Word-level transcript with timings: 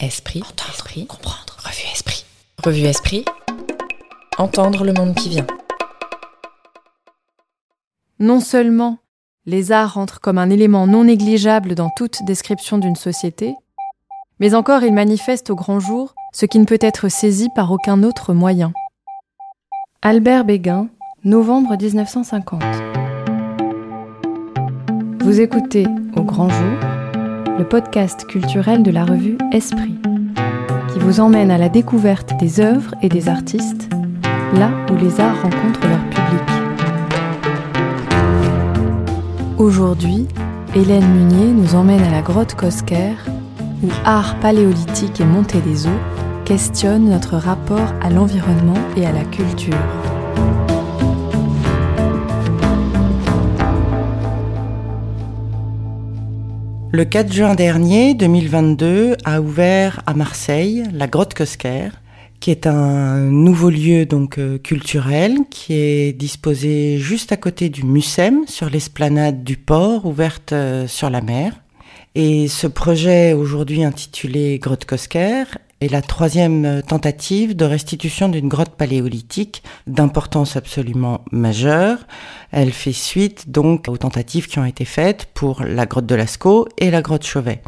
Esprit, 0.00 0.42
entendre, 0.42 0.70
esprit, 0.72 1.06
comprendre. 1.06 1.56
Revue 1.64 1.86
Esprit. 1.92 2.24
Revue 2.64 2.86
Esprit. 2.86 3.24
Entendre 4.38 4.84
le 4.84 4.92
monde 4.92 5.14
qui 5.14 5.28
vient. 5.28 5.46
Non 8.18 8.40
seulement 8.40 8.98
les 9.46 9.70
arts 9.70 9.96
entrent 9.96 10.20
comme 10.20 10.38
un 10.38 10.50
élément 10.50 10.88
non 10.88 11.04
négligeable 11.04 11.76
dans 11.76 11.90
toute 11.96 12.24
description 12.24 12.78
d'une 12.78 12.96
société, 12.96 13.54
mais 14.40 14.54
encore 14.56 14.82
ils 14.82 14.92
manifestent 14.92 15.50
au 15.50 15.54
grand 15.54 15.78
jour 15.78 16.14
ce 16.32 16.46
qui 16.46 16.58
ne 16.58 16.64
peut 16.64 16.78
être 16.80 17.08
saisi 17.08 17.48
par 17.54 17.70
aucun 17.70 18.02
autre 18.02 18.34
moyen. 18.34 18.72
Albert 20.02 20.44
Béguin, 20.44 20.88
novembre 21.22 21.76
1950. 21.80 22.62
Vous 25.20 25.40
écoutez 25.40 25.86
Au 26.16 26.22
grand 26.22 26.48
jour, 26.48 26.78
le 27.58 27.64
podcast 27.64 28.26
culturel 28.26 28.82
de 28.82 28.90
la 28.90 29.04
revue 29.04 29.38
Esprit, 29.52 29.94
qui 30.92 30.98
vous 30.98 31.20
emmène 31.20 31.52
à 31.52 31.58
la 31.58 31.68
découverte 31.68 32.32
des 32.40 32.58
œuvres 32.60 32.94
et 33.00 33.08
des 33.08 33.28
artistes, 33.28 33.88
là 34.54 34.70
où 34.90 34.96
les 34.96 35.20
arts 35.20 35.40
rencontrent 35.40 35.86
leur 35.86 36.00
public. 36.10 36.42
Aujourd'hui, 39.58 40.26
Hélène 40.74 41.06
Munier 41.06 41.52
nous 41.52 41.76
emmène 41.76 42.02
à 42.02 42.10
la 42.10 42.22
grotte 42.22 42.54
Cosquer, 42.54 43.14
où 43.84 43.88
art 44.04 44.34
paléolithique 44.40 45.20
et 45.20 45.24
montée 45.24 45.60
des 45.60 45.86
eaux 45.86 46.00
questionne 46.44 47.08
notre 47.08 47.36
rapport 47.36 47.92
à 48.02 48.10
l'environnement 48.10 48.74
et 48.96 49.06
à 49.06 49.12
la 49.12 49.24
culture. 49.24 49.76
Le 56.94 57.04
4 57.04 57.32
juin 57.32 57.54
dernier, 57.56 58.14
2022, 58.14 59.16
a 59.24 59.40
ouvert 59.40 60.00
à 60.06 60.14
Marseille 60.14 60.84
la 60.92 61.08
grotte 61.08 61.34
Cosquer, 61.34 61.88
qui 62.38 62.52
est 62.52 62.68
un 62.68 63.18
nouveau 63.18 63.68
lieu 63.68 64.06
donc 64.06 64.38
euh, 64.38 64.58
culturel 64.58 65.38
qui 65.50 65.74
est 65.74 66.12
disposé 66.12 66.98
juste 66.98 67.32
à 67.32 67.36
côté 67.36 67.68
du 67.68 67.82
Mucem, 67.82 68.44
sur 68.46 68.70
l'esplanade 68.70 69.42
du 69.42 69.56
port 69.56 70.06
ouverte 70.06 70.52
euh, 70.52 70.86
sur 70.86 71.10
la 71.10 71.20
mer. 71.20 71.54
Et 72.14 72.46
ce 72.46 72.68
projet 72.68 73.32
aujourd'hui 73.32 73.82
intitulé 73.82 74.60
Grotte 74.60 74.84
Cosquer 74.84 75.42
est 75.80 75.88
la 75.88 76.02
troisième 76.02 76.64
euh, 76.64 76.80
tentative 76.82 77.56
de 77.56 77.64
restitution 77.64 78.28
d'une 78.28 78.48
grotte 78.48 78.76
paléolithique 78.76 79.62
d'importance 79.86 80.56
absolument 80.56 81.24
majeure. 81.30 81.98
Elle 82.50 82.72
fait 82.72 82.92
suite 82.92 83.50
donc 83.50 83.88
aux 83.88 83.96
tentatives 83.96 84.48
qui 84.48 84.58
ont 84.58 84.64
été 84.64 84.84
faites 84.84 85.26
pour 85.34 85.62
la 85.62 85.86
grotte 85.86 86.06
de 86.06 86.14
Lascaux 86.14 86.68
et 86.78 86.90
la 86.90 87.02
grotte 87.02 87.26
Chauvet. 87.26 87.62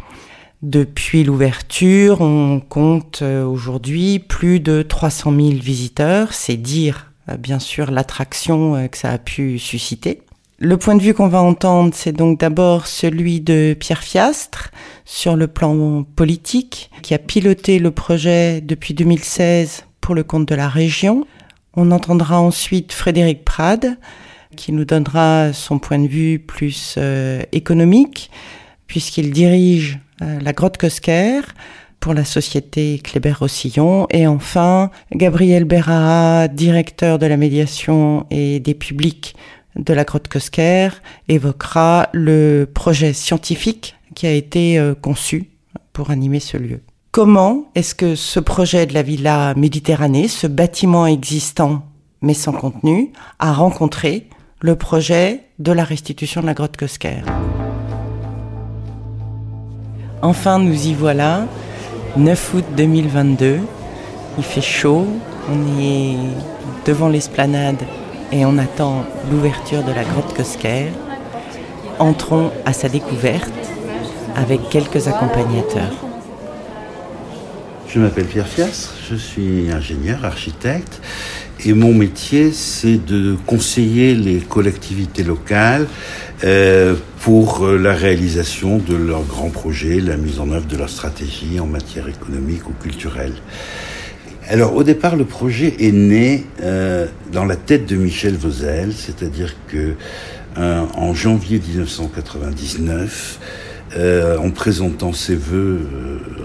Depuis 0.61 1.23
l'ouverture, 1.23 2.21
on 2.21 2.59
compte 2.59 3.21
euh, 3.21 3.45
aujourd'hui 3.45 4.19
plus 4.19 4.59
de 4.59 4.81
300 4.81 5.31
000 5.35 5.49
visiteurs. 5.61 6.33
C'est 6.33 6.57
dire 6.57 7.11
euh, 7.29 7.37
bien 7.37 7.59
sûr 7.59 7.91
l'attraction 7.91 8.87
que 8.87 8.97
ça 8.97 9.11
a 9.11 9.17
pu 9.17 9.59
susciter. 9.59 10.21
Le 10.59 10.75
point 10.75 10.95
de 10.95 11.03
vue 11.03 11.13
qu'on 11.13 11.27
va 11.27 11.39
entendre, 11.39 11.93
c'est 11.93 12.13
donc 12.13 12.39
d'abord 12.39 12.87
celui 12.87 13.41
de 13.41 13.75
Pierre 13.79 14.01
Fiastre 14.01 14.71
sur 15.05 15.35
le 15.35 15.47
plan 15.47 16.03
politique, 16.15 16.89
qui 17.03 17.13
a 17.13 17.19
piloté 17.19 17.77
le 17.77 17.91
projet 17.91 18.59
depuis 18.61 18.95
2016 18.95 19.85
pour 20.01 20.15
le 20.15 20.23
compte 20.23 20.47
de 20.47 20.55
la 20.55 20.67
région. 20.67 21.27
On 21.75 21.91
entendra 21.91 22.41
ensuite 22.41 22.91
Frédéric 22.91 23.45
Prade, 23.45 23.99
qui 24.55 24.71
nous 24.71 24.83
donnera 24.83 25.53
son 25.53 25.77
point 25.77 25.99
de 25.99 26.07
vue 26.07 26.39
plus 26.39 26.95
euh, 26.97 27.43
économique, 27.51 28.31
puisqu'il 28.87 29.31
dirige 29.31 29.99
euh, 30.23 30.39
la 30.41 30.53
grotte 30.53 30.77
Cosquer 30.77 31.41
pour 31.99 32.15
la 32.15 32.25
société 32.25 32.99
Kléber-Rossillon. 33.03 34.07
Et 34.09 34.25
enfin, 34.25 34.89
Gabriel 35.13 35.65
Berra, 35.65 36.47
directeur 36.47 37.19
de 37.19 37.27
la 37.27 37.37
médiation 37.37 38.25
et 38.31 38.59
des 38.59 38.73
publics 38.73 39.35
de 39.77 39.93
la 39.93 40.03
grotte 40.03 40.27
Cosquer 40.27 40.89
évoquera 41.27 42.09
le 42.13 42.65
projet 42.65 43.13
scientifique 43.13 43.95
qui 44.15 44.27
a 44.27 44.31
été 44.31 44.79
euh, 44.79 44.95
conçu 44.95 45.51
pour 45.93 46.09
animer 46.09 46.39
ce 46.39 46.57
lieu. 46.57 46.81
Comment 47.11 47.69
est-ce 47.75 47.95
que 47.95 48.15
ce 48.15 48.39
projet 48.39 48.85
de 48.85 48.93
la 48.93 49.03
Villa 49.03 49.53
Méditerranée, 49.55 50.27
ce 50.27 50.47
bâtiment 50.47 51.07
existant 51.07 51.83
mais 52.21 52.33
sans 52.33 52.51
contenu, 52.51 53.11
a 53.37 53.53
rencontré 53.53 54.27
le 54.59 54.75
projet 54.75 55.43
de 55.59 55.71
la 55.71 55.83
restitution 55.83 56.41
de 56.41 56.47
la 56.47 56.55
grotte 56.55 56.75
Cosquer 56.75 57.21
Enfin, 60.23 60.57
nous 60.57 60.87
y 60.87 60.95
voilà, 60.95 61.45
9 62.17 62.53
août 62.55 62.65
2022, 62.75 63.59
il 64.39 64.43
fait 64.43 64.61
chaud, 64.61 65.05
on 65.51 65.79
est 65.79 66.17
devant 66.85 67.07
l'esplanade 67.07 67.83
et 68.31 68.45
on 68.45 68.57
attend 68.57 69.05
l'ouverture 69.31 69.83
de 69.83 69.91
la 69.91 70.03
grotte 70.03 70.35
Cosquer. 70.35 70.87
Entrons 71.99 72.51
à 72.65 72.73
sa 72.73 72.89
découverte 72.89 73.51
avec 74.35 74.69
quelques 74.69 75.07
accompagnateurs. 75.07 75.93
Je 77.87 77.99
m'appelle 77.99 78.25
Pierre 78.25 78.47
Fiastre, 78.47 78.93
je 79.09 79.15
suis 79.15 79.71
ingénieur, 79.71 80.25
architecte, 80.25 81.01
et 81.65 81.73
mon 81.73 81.93
métier, 81.93 82.51
c'est 82.51 83.03
de 83.03 83.35
conseiller 83.47 84.13
les 84.13 84.39
collectivités 84.39 85.23
locales 85.23 85.87
euh, 86.43 86.95
pour 87.21 87.65
la 87.65 87.93
réalisation 87.93 88.77
de 88.77 88.95
leurs 88.95 89.23
grands 89.23 89.49
projets, 89.49 89.99
la 89.99 90.17
mise 90.17 90.39
en 90.39 90.51
œuvre 90.51 90.67
de 90.67 90.77
leur 90.77 90.89
stratégie 90.89 91.59
en 91.59 91.65
matière 91.65 92.07
économique 92.07 92.69
ou 92.69 92.73
culturelle. 92.73 93.33
Alors 94.49 94.75
au 94.75 94.83
départ, 94.83 95.17
le 95.17 95.25
projet 95.25 95.75
est 95.79 95.91
né 95.91 96.45
euh, 96.61 97.07
dans 97.33 97.43
la 97.43 97.57
tête 97.57 97.85
de 97.85 97.97
Michel 97.97 98.37
Vauzel, 98.37 98.93
c'est-à-dire 98.93 99.53
que 99.67 99.95
euh, 100.57 100.85
en 100.95 101.13
janvier 101.13 101.59
1999, 101.59 103.39
euh, 103.97 104.37
en 104.37 104.49
présentant 104.51 105.11
ses 105.11 105.35
voeux 105.35 105.81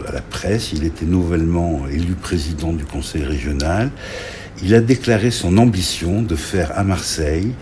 à 0.08 0.12
la 0.12 0.20
presse, 0.20 0.72
il 0.72 0.84
était 0.84 1.04
nouvellement 1.04 1.82
élu 1.88 2.14
président 2.14 2.72
du 2.72 2.84
conseil 2.84 3.22
régional. 3.22 3.92
Il 4.64 4.74
a 4.74 4.80
déclaré 4.80 5.30
son 5.30 5.56
ambition 5.56 6.22
de 6.22 6.34
faire 6.34 6.76
à 6.76 6.82
Marseille 6.82 7.52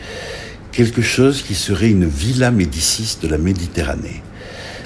quelque 0.73 1.03
chose 1.03 1.43
qui 1.43 1.55
serait 1.55 1.91
une 1.91 2.07
villa 2.07 2.51
Médicis 2.51 3.19
de 3.21 3.29
la 3.29 3.37
Méditerranée. 3.37 4.23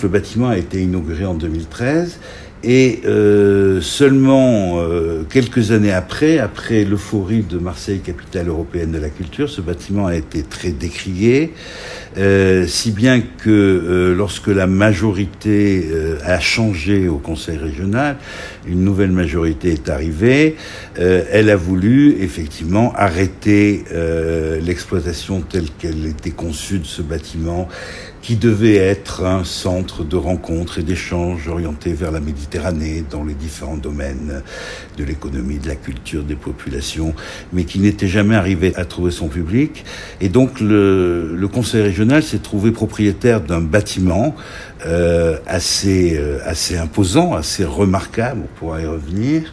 Le 0.02 0.08
bâtiment 0.08 0.48
a 0.48 0.58
été 0.58 0.82
inauguré 0.82 1.24
en 1.24 1.34
2013 1.34 2.18
et 2.64 3.00
euh, 3.04 3.80
seulement 3.82 4.78
euh, 4.78 5.22
quelques 5.28 5.70
années 5.70 5.92
après, 5.92 6.38
après 6.38 6.84
l'euphorie 6.84 7.42
de 7.42 7.58
Marseille, 7.58 8.00
capitale 8.00 8.48
européenne 8.48 8.90
de 8.90 8.98
la 8.98 9.10
culture, 9.10 9.50
ce 9.50 9.60
bâtiment 9.60 10.06
a 10.06 10.16
été 10.16 10.42
très 10.42 10.70
décrié, 10.70 11.52
euh, 12.16 12.66
si 12.66 12.90
bien 12.90 13.20
que 13.20 13.50
euh, 13.50 14.14
lorsque 14.14 14.48
la 14.48 14.66
majorité 14.66 15.84
a 16.24 16.40
changé 16.40 17.08
au 17.08 17.18
Conseil 17.18 17.58
régional, 17.58 18.16
une 18.66 18.84
nouvelle 18.84 19.12
majorité 19.12 19.72
est 19.72 19.88
arrivée, 19.88 20.56
elle 20.96 21.50
a 21.50 21.56
voulu 21.56 22.16
effectivement 22.20 22.92
arrêter 22.96 23.84
l'exploitation 24.62 25.40
telle 25.40 25.70
qu'elle 25.78 26.06
était 26.06 26.30
conçue 26.30 26.78
de 26.78 26.86
ce 26.86 27.02
bâtiment 27.02 27.68
qui 28.24 28.36
devait 28.36 28.76
être 28.76 29.26
un 29.26 29.44
centre 29.44 30.02
de 30.02 30.16
rencontres 30.16 30.78
et 30.78 30.82
d'échanges 30.82 31.46
orienté 31.46 31.92
vers 31.92 32.10
la 32.10 32.20
Méditerranée 32.20 33.04
dans 33.10 33.22
les 33.22 33.34
différents 33.34 33.76
domaines 33.76 34.42
de 34.96 35.04
l'économie, 35.04 35.58
de 35.58 35.68
la 35.68 35.76
culture, 35.76 36.24
des 36.24 36.34
populations, 36.34 37.12
mais 37.52 37.64
qui 37.64 37.80
n'était 37.80 38.08
jamais 38.08 38.34
arrivé 38.34 38.72
à 38.76 38.86
trouver 38.86 39.10
son 39.10 39.28
public. 39.28 39.84
Et 40.22 40.30
donc 40.30 40.60
le, 40.60 41.36
le 41.36 41.48
Conseil 41.48 41.82
régional 41.82 42.22
s'est 42.22 42.38
trouvé 42.38 42.70
propriétaire 42.70 43.42
d'un 43.42 43.60
bâtiment 43.60 44.34
euh, 44.86 45.38
assez 45.46 46.16
euh, 46.18 46.38
assez 46.44 46.76
imposant, 46.76 47.34
assez 47.34 47.64
remarquable, 47.64 48.42
on 48.44 48.58
pourra 48.58 48.80
y 48.80 48.86
revenir, 48.86 49.52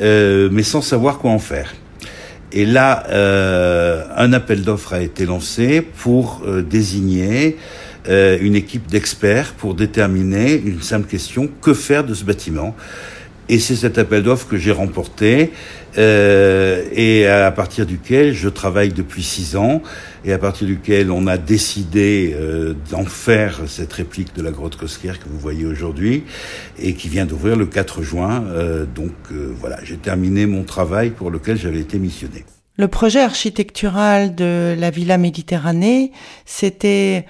euh, 0.00 0.48
mais 0.50 0.62
sans 0.62 0.82
savoir 0.82 1.18
quoi 1.18 1.30
en 1.30 1.38
faire. 1.38 1.74
Et 2.52 2.66
là, 2.66 3.04
euh, 3.10 4.04
un 4.16 4.32
appel 4.32 4.62
d'offres 4.62 4.94
a 4.94 5.00
été 5.00 5.24
lancé 5.26 5.82
pour 5.82 6.42
euh, 6.46 6.62
désigner 6.62 7.56
une 8.08 8.56
équipe 8.56 8.86
d'experts 8.88 9.52
pour 9.52 9.74
déterminer 9.74 10.54
une 10.54 10.80
simple 10.80 11.06
question 11.06 11.48
que 11.60 11.74
faire 11.74 12.02
de 12.02 12.14
ce 12.14 12.24
bâtiment? 12.24 12.74
Et 13.50 13.58
c'est 13.58 13.74
cet 13.74 13.98
appel 13.98 14.22
d'offres 14.22 14.46
que 14.46 14.56
j'ai 14.56 14.70
remporté 14.70 15.50
euh, 15.98 16.84
et 16.92 17.26
à 17.26 17.50
partir 17.50 17.84
duquel 17.84 18.32
je 18.32 18.48
travaille 18.48 18.90
depuis 18.90 19.24
six 19.24 19.56
ans 19.56 19.82
et 20.24 20.32
à 20.32 20.38
partir 20.38 20.68
duquel 20.68 21.10
on 21.10 21.26
a 21.26 21.36
décidé 21.36 22.32
euh, 22.32 22.74
d'en 22.92 23.04
faire 23.04 23.62
cette 23.66 23.92
réplique 23.92 24.36
de 24.36 24.42
la 24.42 24.52
grotte 24.52 24.76
Cosquer 24.76 25.14
que 25.20 25.28
vous 25.28 25.40
voyez 25.40 25.66
aujourd'hui 25.66 26.22
et 26.78 26.94
qui 26.94 27.08
vient 27.08 27.26
d'ouvrir 27.26 27.56
le 27.56 27.66
4 27.66 28.02
juin. 28.02 28.44
Euh, 28.46 28.86
donc 28.86 29.10
euh, 29.32 29.52
voilà, 29.58 29.78
j'ai 29.82 29.96
terminé 29.96 30.46
mon 30.46 30.62
travail 30.62 31.10
pour 31.10 31.32
lequel 31.32 31.58
j'avais 31.58 31.80
été 31.80 31.98
missionné. 31.98 32.44
Le 32.76 32.86
projet 32.86 33.20
architectural 33.20 34.36
de 34.36 34.76
la 34.78 34.90
Villa 34.90 35.18
Méditerranée, 35.18 36.12
c'était 36.46 37.26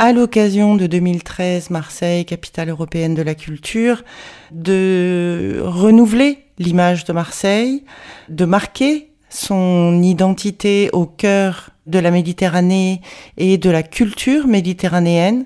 à 0.00 0.14
l'occasion 0.14 0.76
de 0.76 0.86
2013 0.86 1.68
Marseille, 1.68 2.24
capitale 2.24 2.70
européenne 2.70 3.14
de 3.14 3.20
la 3.20 3.34
culture, 3.34 4.02
de 4.50 5.60
renouveler 5.62 6.38
l'image 6.58 7.04
de 7.04 7.12
Marseille, 7.12 7.84
de 8.30 8.46
marquer 8.46 9.10
son 9.28 10.02
identité 10.02 10.88
au 10.94 11.04
cœur 11.04 11.68
de 11.84 11.98
la 11.98 12.10
Méditerranée 12.10 13.02
et 13.36 13.58
de 13.58 13.68
la 13.68 13.82
culture 13.82 14.46
méditerranéenne. 14.46 15.44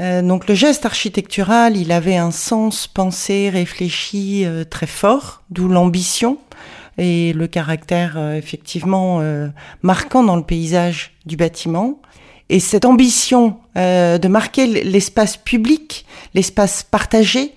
Euh, 0.00 0.22
donc 0.22 0.48
le 0.48 0.54
geste 0.54 0.86
architectural, 0.86 1.76
il 1.76 1.92
avait 1.92 2.16
un 2.16 2.30
sens 2.30 2.86
pensé, 2.86 3.50
réfléchi 3.50 4.46
euh, 4.46 4.64
très 4.64 4.86
fort, 4.86 5.42
d'où 5.50 5.68
l'ambition 5.68 6.38
et 6.96 7.34
le 7.34 7.46
caractère 7.48 8.14
euh, 8.16 8.32
effectivement 8.32 9.20
marquant 9.82 10.22
dans 10.22 10.36
le 10.36 10.42
paysage 10.42 11.12
du 11.26 11.36
bâtiment. 11.36 12.00
Et 12.50 12.60
cette 12.60 12.84
ambition 12.84 13.58
de 13.74 14.28
marquer 14.28 14.66
l'espace 14.66 15.36
public, 15.36 16.04
l'espace 16.34 16.82
partagé, 16.82 17.54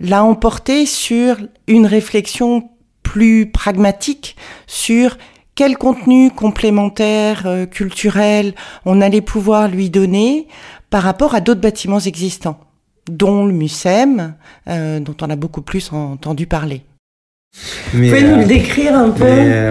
l'a 0.00 0.24
emporté 0.24 0.86
sur 0.86 1.36
une 1.66 1.86
réflexion 1.86 2.70
plus 3.02 3.50
pragmatique 3.50 4.36
sur 4.66 5.16
quel 5.54 5.76
contenu 5.76 6.30
complémentaire 6.30 7.42
euh, 7.46 7.66
culturel 7.66 8.54
on 8.86 9.00
allait 9.00 9.20
pouvoir 9.20 9.68
lui 9.68 9.90
donner 9.90 10.46
par 10.90 11.02
rapport 11.02 11.34
à 11.34 11.40
d'autres 11.40 11.60
bâtiments 11.60 12.00
existants, 12.00 12.60
dont 13.10 13.44
le 13.44 13.52
MUSEM, 13.52 14.36
euh, 14.68 15.00
dont 15.00 15.16
on 15.20 15.28
a 15.28 15.36
beaucoup 15.36 15.62
plus 15.62 15.92
entendu 15.92 16.46
parler. 16.46 16.82
Vous 17.92 17.98
pouvez 17.98 18.22
nous 18.22 18.36
le 18.36 18.42
euh, 18.42 18.46
décrire 18.46 18.96
un 18.96 19.10
peu 19.10 19.24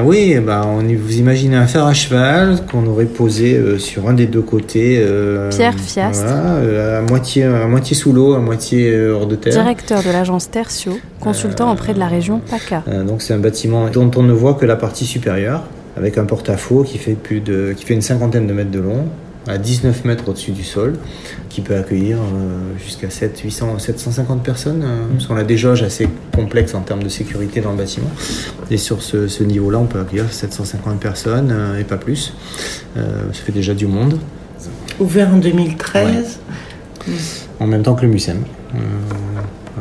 Oui, 0.04 0.38
bah, 0.40 0.64
on, 0.66 0.84
vous 0.84 1.18
imaginez 1.18 1.56
un 1.56 1.68
fer 1.68 1.86
à 1.86 1.94
cheval 1.94 2.66
qu'on 2.70 2.86
aurait 2.86 3.06
posé 3.06 3.80
sur 3.80 4.10
un 4.10 4.14
des 4.14 4.26
deux 4.26 4.42
côtés. 4.42 5.06
Pierre 5.52 5.80
Fiastre. 5.80 6.26
à, 6.28 7.02
moitié, 7.02 7.44
à 7.46 7.68
moitié 7.68 7.96
sous 7.96 8.12
l'eau, 8.12 8.34
à 8.34 8.40
moitié 8.40 8.96
hors 9.10 9.26
de 9.26 9.36
terre. 9.36 9.54
Directeur 9.54 10.04
de 10.04 10.12
l'agence 10.12 10.52
Tertio, 10.52 11.00
consultant 11.20 11.72
auprès 11.72 11.94
de 11.94 12.00
la 12.00 12.08
région 12.08 12.42
PACA. 12.50 12.84
donc 13.08 13.22
c'est 13.22 13.34
un 13.34 13.40
bâtiment 13.40 13.88
dont 13.90 14.12
on 14.16 14.24
ne 14.24 14.34
voit 14.34 14.56
que 14.56 14.66
la 14.66 14.76
partie 14.76 15.06
supérieure 15.06 15.64
avec 16.00 16.18
un 16.18 16.26
porte-à-faux 16.26 16.84
qui 16.84 16.98
fait 16.98 17.14
plus 17.14 17.42
de, 17.42 17.74
qui 17.76 17.86
fait 17.86 17.94
une 17.94 18.02
cinquantaine 18.02 18.48
de 18.48 18.54
mètres 18.54 18.72
de 18.72 18.80
long, 18.80 19.06
à 19.48 19.58
19 19.58 20.06
mètres 20.06 20.28
au-dessus 20.28 20.52
du 20.52 20.64
sol, 20.64 20.94
qui 21.50 21.62
peut 21.62 21.76
accueillir 21.76 22.18
euh, 22.18 22.78
jusqu'à 22.78 23.10
7, 23.10 23.40
800, 23.40 23.80
750 23.80 24.44
personnes. 24.44 24.84
Euh, 24.84 25.08
parce 25.14 25.28
qu'on 25.28 25.38
a 25.38 25.44
des 25.44 25.58
jauges 25.58 25.84
assez 25.84 26.08
complexes 26.36 26.76
en 26.76 26.82
termes 26.82 27.04
de 27.04 27.10
sécurité 27.10 27.62
dans 27.62 27.72
le 27.72 27.78
bâtiment. 27.78 28.10
Et 28.70 28.78
sur 28.78 29.02
ce, 29.02 29.44
niveau-là, 29.44 29.80
on 29.80 29.86
peut 29.86 30.00
accueillir 30.00 30.32
750 30.32 31.00
personnes 31.00 31.52
euh, 31.52 31.80
et 31.80 31.84
pas 31.84 31.98
plus. 31.98 32.34
ça 32.96 33.02
fait 33.34 33.52
déjà 33.52 33.74
du 33.74 33.88
monde. 33.88 34.20
Ouvert 35.00 35.34
en 35.34 35.38
2013 35.38 36.40
En 37.60 37.68
même 37.68 37.84
temps 37.84 37.96
que 37.96 38.02
le 38.02 38.10
MUSEM 38.10 38.44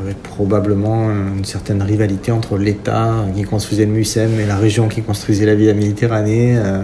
avec 0.00 0.22
probablement 0.22 1.10
une 1.10 1.44
certaine 1.44 1.82
rivalité 1.82 2.32
entre 2.32 2.56
l'État 2.56 3.24
qui 3.34 3.42
construisait 3.42 3.86
le 3.86 3.92
MUSEM 3.92 4.38
et 4.40 4.46
la 4.46 4.56
région 4.56 4.88
qui 4.88 5.02
construisait 5.02 5.46
la 5.46 5.54
Villa 5.54 5.74
Méditerranée. 5.74 6.56
Euh, 6.56 6.82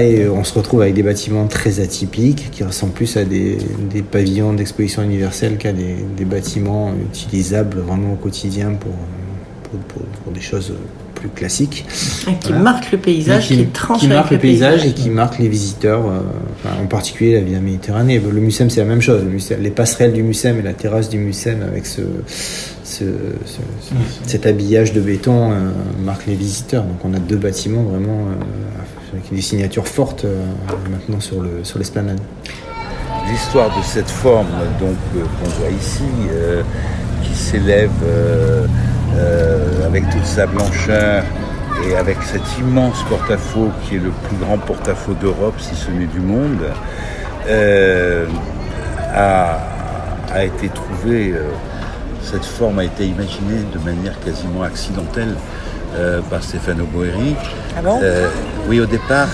et 0.00 0.28
on 0.28 0.44
se 0.44 0.54
retrouve 0.54 0.82
avec 0.82 0.94
des 0.94 1.02
bâtiments 1.02 1.46
très 1.46 1.80
atypiques 1.80 2.50
qui 2.50 2.64
ressemblent 2.64 2.92
plus 2.92 3.16
à 3.16 3.24
des, 3.24 3.58
pavillons 4.10 4.52
d'exposition 4.52 5.02
universelle 5.02 5.58
qu'à 5.58 5.72
des, 5.72 6.24
bâtiments 6.24 6.92
utilisables 7.12 7.78
vraiment 7.80 8.14
au 8.14 8.16
quotidien 8.16 8.72
pour, 8.72 8.92
pour 10.24 10.32
des 10.32 10.40
choses 10.40 10.72
plus 11.16 11.28
classique. 11.30 11.84
qui 12.40 12.52
marque 12.52 12.92
le 12.92 12.98
paysage, 12.98 13.48
qui, 13.48 13.66
qui, 13.98 14.08
marque 14.08 14.30
le 14.30 14.38
paysage, 14.38 14.86
et 14.86 14.92
qui 14.92 15.10
marque 15.10 15.38
les 15.38 15.48
visiteurs, 15.48 16.06
euh, 16.06 16.82
en 16.82 16.86
particulier 16.86 17.34
la 17.34 17.40
Via 17.40 17.58
Méditerranée. 17.58 18.20
Le 18.20 18.40
Mucem, 18.40 18.70
c'est 18.70 18.80
la 18.80 18.86
même 18.86 19.00
chose. 19.00 19.22
les 19.58 19.70
passerelles 19.70 20.12
du 20.12 20.22
Mucem 20.22 20.58
et 20.58 20.62
la 20.62 20.74
terrasse 20.74 21.08
du 21.08 21.18
Mucem 21.18 21.62
avec 21.62 21.86
ce, 21.86 22.02
cet 24.26 24.46
habillage 24.46 24.92
de 24.92 25.00
béton 25.00 25.50
euh, 25.50 25.70
marquent 26.04 26.26
les 26.26 26.34
visiteurs. 26.34 26.84
Donc 26.84 27.04
on 27.04 27.14
a 27.14 27.18
deux 27.18 27.36
bâtiments 27.36 27.82
vraiment 27.82 28.26
euh, 28.26 29.05
avec 29.16 29.34
des 29.34 29.42
signatures 29.42 29.88
fortes 29.88 30.26
maintenant 30.90 31.20
sur 31.20 31.40
le 31.40 31.64
sur 31.64 31.78
l'esplanade. 31.78 32.20
L'histoire 33.28 33.76
de 33.76 33.82
cette 33.82 34.10
forme 34.10 34.46
donc 34.78 34.96
qu'on 35.12 35.48
voit 35.60 35.70
ici, 35.70 36.04
qui 37.24 37.34
s'élève 37.34 37.90
euh, 39.16 39.86
avec 39.86 40.08
toute 40.10 40.26
sa 40.26 40.46
blancheur 40.46 41.24
et 41.86 41.96
avec 41.96 42.18
cet 42.22 42.42
immense 42.58 43.02
porte-à-faux 43.08 43.70
qui 43.82 43.96
est 43.96 44.00
le 44.00 44.10
plus 44.10 44.36
grand 44.36 44.58
porte-à-faux 44.58 45.14
d'Europe, 45.14 45.54
si 45.58 45.74
ce 45.74 45.90
n'est 45.90 46.06
du 46.06 46.20
monde, 46.20 46.60
euh, 47.48 48.26
a, 49.14 50.44
été 50.44 50.68
trouvé, 50.68 51.32
euh, 51.32 51.44
cette 52.22 52.44
forme 52.44 52.80
a 52.80 52.84
été 52.84 53.06
imaginée 53.06 53.62
de 53.72 53.78
manière 53.78 54.18
quasiment 54.20 54.62
accidentelle 54.62 55.34
par 56.30 56.42
Stefano 56.42 56.84
Boeri. 56.84 57.34
Ah 57.76 57.82
bon 57.82 58.00
oui, 58.68 58.80
au 58.80 58.86
départ, 58.86 59.28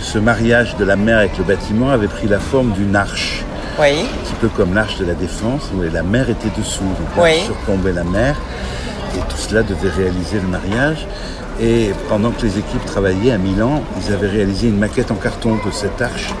ce 0.00 0.18
mariage 0.18 0.76
de 0.76 0.84
la 0.84 0.96
mer 0.96 1.18
avec 1.18 1.38
le 1.38 1.44
bâtiment 1.44 1.90
avait 1.90 2.08
pris 2.08 2.28
la 2.28 2.38
forme 2.38 2.72
d'une 2.72 2.94
arche. 2.94 3.44
Oui. 3.80 4.02
Un 4.02 4.24
petit 4.24 4.34
peu 4.40 4.48
comme 4.48 4.74
l'arche 4.74 4.98
de 4.98 5.04
la 5.04 5.14
défense, 5.14 5.70
où 5.74 5.82
la 5.82 6.02
mer 6.02 6.30
était 6.30 6.50
dessous, 6.56 6.84
donc 6.84 7.24
oui. 7.24 7.40
surplombait 7.44 7.92
la 7.92 8.04
mer. 8.04 8.36
Et 9.16 9.18
tout 9.18 9.36
cela 9.36 9.62
devait 9.62 9.90
réaliser 9.90 10.40
le 10.40 10.48
mariage. 10.48 11.06
Et 11.60 11.92
pendant 12.08 12.30
que 12.30 12.42
les 12.42 12.58
équipes 12.58 12.84
travaillaient 12.84 13.32
à 13.32 13.38
Milan, 13.38 13.82
ils 14.00 14.12
avaient 14.12 14.28
réalisé 14.28 14.68
une 14.68 14.78
maquette 14.78 15.10
en 15.10 15.16
carton 15.16 15.54
de 15.54 15.70
cette 15.72 16.02
arche. 16.02 16.34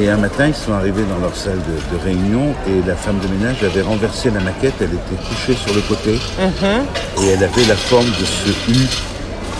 Et 0.00 0.08
un 0.08 0.16
matin, 0.16 0.46
ils 0.46 0.54
sont 0.54 0.72
arrivés 0.72 1.02
dans 1.02 1.18
leur 1.18 1.34
salle 1.34 1.58
de, 1.58 1.96
réunion 2.04 2.54
et 2.68 2.86
la 2.86 2.94
femme 2.94 3.18
de 3.18 3.26
ménage 3.26 3.64
avait 3.64 3.82
renversé 3.82 4.30
la 4.30 4.38
maquette. 4.38 4.74
Elle 4.80 4.94
était 4.94 5.22
couchée 5.28 5.54
sur 5.54 5.74
le 5.74 5.80
côté 5.80 6.12
mhm. 6.38 7.24
et 7.24 7.30
elle 7.30 7.42
avait 7.42 7.64
la 7.66 7.74
forme 7.74 8.06
de 8.06 8.24
ce 8.24 8.70
U 8.70 8.86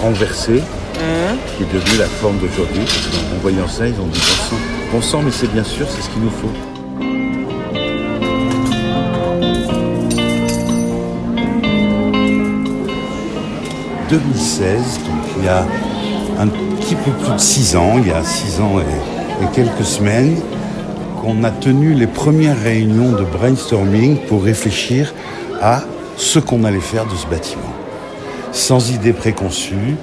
renversé 0.00 0.52
mhm. 0.52 1.38
qui 1.56 1.64
est 1.64 1.73
devenu 1.75 1.99
la 1.99 2.06
forme 2.06 2.38
d'aujourd'hui. 2.38 2.82
En 3.35 3.40
voyant 3.40 3.67
ça, 3.67 3.88
ils 3.88 3.99
ont 4.00 4.06
dit 4.06 4.20
bon 4.20 4.49
sang, 4.49 4.56
bon 4.93 5.02
sang 5.02 5.23
mais 5.25 5.32
c'est 5.32 5.52
bien 5.52 5.64
sûr, 5.64 5.88
c'est 5.90 6.02
ce 6.02 6.11
qu'il 6.11 6.23
nous 6.23 6.31
faut. 6.31 6.52
2016, 14.08 15.00
donc 15.00 15.14
il 15.37 15.44
y 15.44 15.49
a 15.49 15.67
un 16.38 16.46
petit 16.46 16.94
peu 16.94 17.11
plus 17.11 17.32
de 17.35 17.38
six 17.38 17.76
ans, 17.76 17.96
il 17.99 18.08
y 18.08 18.12
a 18.12 18.23
six 18.25 18.61
ans 18.61 18.79
et, 18.79 19.17
quelques 19.46 19.85
semaines, 19.85 20.37
qu'on 21.20 21.44
a 21.44 21.50
tenu 21.50 21.94
les 21.94 22.06
premières 22.06 22.61
réunions 22.61 23.12
de 23.12 23.25
brainstorming 23.25 24.19
pour 24.26 24.44
réfléchir 24.44 25.14
à 25.61 25.82
ce 26.17 26.38
qu'on 26.38 26.64
allait 26.64 26.81
faire 26.81 27.06
de 27.06 27.14
ce 27.17 27.26
bâtiment. 27.26 27.62
Sans 28.52 28.90
idée 28.90 29.12
préconçue, 29.12 29.97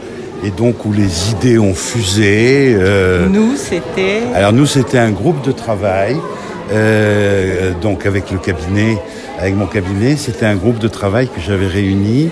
et 0.43 0.51
donc 0.51 0.85
où 0.85 0.91
les 0.91 1.31
idées 1.31 1.57
ont 1.57 1.73
fusé. 1.73 2.75
Euh, 2.75 3.27
nous, 3.27 3.55
c'était. 3.55 4.21
Alors 4.33 4.53
nous, 4.53 4.65
c'était 4.65 4.97
un 4.97 5.11
groupe 5.11 5.41
de 5.43 5.51
travail, 5.51 6.17
euh, 6.71 7.71
donc 7.81 8.05
avec 8.05 8.31
le 8.31 8.37
cabinet, 8.37 8.97
avec 9.39 9.55
mon 9.55 9.65
cabinet, 9.65 10.15
c'était 10.17 10.45
un 10.45 10.55
groupe 10.55 10.79
de 10.79 10.87
travail 10.87 11.27
que 11.27 11.41
j'avais 11.41 11.67
réuni 11.67 12.29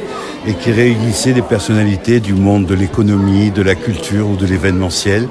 et 0.48 0.53
qui 0.53 0.72
réunissait 0.72 1.33
des 1.33 1.41
personnalités 1.41 2.19
du 2.19 2.33
monde 2.33 2.65
de 2.65 2.75
l'économie, 2.75 3.51
de 3.51 3.62
la 3.62 3.75
culture 3.75 4.29
ou 4.29 4.36
de 4.36 4.45
l'événementiel, 4.45 5.27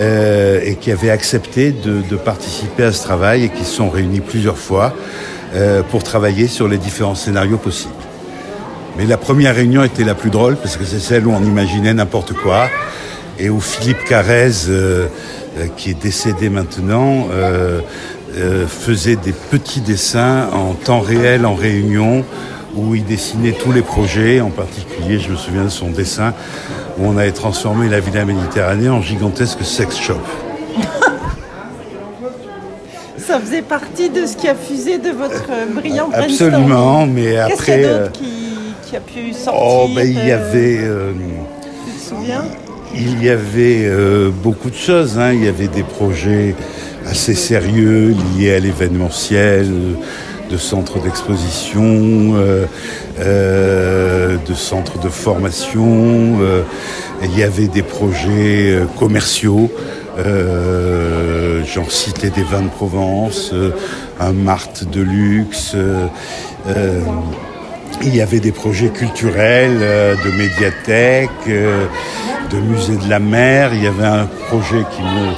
euh, 0.00 0.60
et 0.62 0.76
qui 0.76 0.92
avaient 0.92 1.10
accepté 1.10 1.72
de, 1.72 2.16
participer 2.16 2.84
à 2.84 2.92
ce 2.92 3.02
travail 3.02 3.44
et 3.44 3.48
qui 3.48 3.64
se 3.64 3.74
sont 3.74 3.90
réunis 3.90 4.20
plusieurs 4.20 4.56
fois 4.56 4.94
euh, 5.54 5.82
pour 5.82 6.04
travailler 6.04 6.46
sur 6.46 6.68
les 6.68 6.78
différents 6.78 7.16
scénarios 7.16 7.56
possibles. 7.56 7.94
Mais 8.96 9.06
la 9.06 9.16
première 9.16 9.54
réunion 9.54 9.82
était 9.82 10.04
la 10.04 10.14
plus 10.14 10.30
drôle 10.30 10.56
parce 10.56 10.76
que 10.76 10.84
c'est 10.84 11.00
celle 11.00 11.26
où 11.26 11.32
on 11.32 11.42
imaginait 11.42 11.94
n'importe 11.94 12.32
quoi 12.32 12.68
et 13.40 13.50
où 13.50 13.60
Philippe 13.60 14.04
Carrez, 14.04 14.68
euh, 14.68 15.08
qui 15.76 15.90
est 15.90 16.00
décédé 16.00 16.48
maintenant, 16.48 17.26
faisait 18.68 19.16
des 19.16 19.32
petits 19.32 19.80
dessins 19.80 20.48
en 20.52 20.74
temps 20.74 21.00
réel 21.00 21.44
en 21.44 21.54
réunion 21.54 22.24
où 22.76 22.94
il 22.94 23.04
dessinait 23.04 23.52
tous 23.52 23.72
les 23.72 23.82
projets, 23.82 24.40
en 24.40 24.50
particulier, 24.50 25.18
je 25.18 25.30
me 25.30 25.36
souviens 25.36 25.64
de 25.64 25.68
son 25.70 25.90
dessin, 25.90 26.34
où 26.98 27.06
on 27.06 27.16
avait 27.16 27.32
transformé 27.32 27.88
la 27.88 28.00
Villa 28.00 28.24
Méditerranée 28.24 28.88
en 28.88 29.00
gigantesque 29.00 29.62
sex 29.62 29.96
shop. 29.96 30.20
Ça 33.18 33.38
faisait 33.40 33.62
partie 33.62 34.10
de 34.10 34.26
ce 34.26 34.36
qui 34.36 34.48
a 34.48 34.54
fusé 34.54 34.98
de 34.98 35.10
votre 35.10 35.48
brillant 35.74 36.10
Absolument, 36.12 37.06
mais 37.06 37.36
après... 37.36 37.84
Euh, 37.84 38.08
qui, 38.08 38.96
a 38.96 39.00
pu 39.00 39.32
sortir 39.32 39.62
Oh, 39.62 39.88
ben 39.94 40.08
il 40.08 40.24
y 40.24 40.30
euh, 40.30 40.48
avait... 40.48 40.78
Euh, 40.80 41.12
tu 41.84 41.92
te 41.92 42.08
souviens? 42.08 42.44
il 42.94 43.22
y 43.22 43.28
avait 43.28 43.86
beaucoup 44.42 44.70
de 44.70 44.76
choses. 44.76 45.18
Hein. 45.18 45.32
Il 45.34 45.44
y 45.44 45.48
avait 45.48 45.68
des 45.68 45.82
projets 45.82 46.54
assez 47.06 47.34
sérieux 47.34 48.16
liés 48.36 48.54
à 48.54 48.58
l'événementiel, 48.58 49.70
de 50.48 50.56
centres 50.56 51.00
d'exposition, 51.00 52.34
de 53.18 54.54
centres 54.54 54.98
de 54.98 55.08
formation. 55.08 56.38
il 57.22 57.38
y 57.38 57.42
avait 57.42 57.68
des 57.68 57.82
projets 57.82 58.78
commerciaux. 58.98 59.70
J'en 60.16 61.88
citais 61.88 62.30
des 62.30 62.42
vins 62.42 62.62
de 62.62 62.68
Provence, 62.68 63.52
un 64.20 64.32
Marthe 64.32 64.88
de 64.90 65.02
luxe. 65.02 65.76
il 68.02 68.16
y 68.16 68.20
avait 68.20 68.40
des 68.40 68.52
projets 68.52 68.88
culturels, 68.88 69.78
de 69.78 70.30
médiathèques, 70.36 71.48
de 72.50 72.56
musées 72.58 72.96
de 72.96 73.08
la 73.08 73.20
mer. 73.20 73.70
Il 73.74 73.82
y 73.82 73.86
avait 73.86 74.06
un 74.06 74.26
projet 74.48 74.84
qui 74.96 75.02
me 75.02 75.32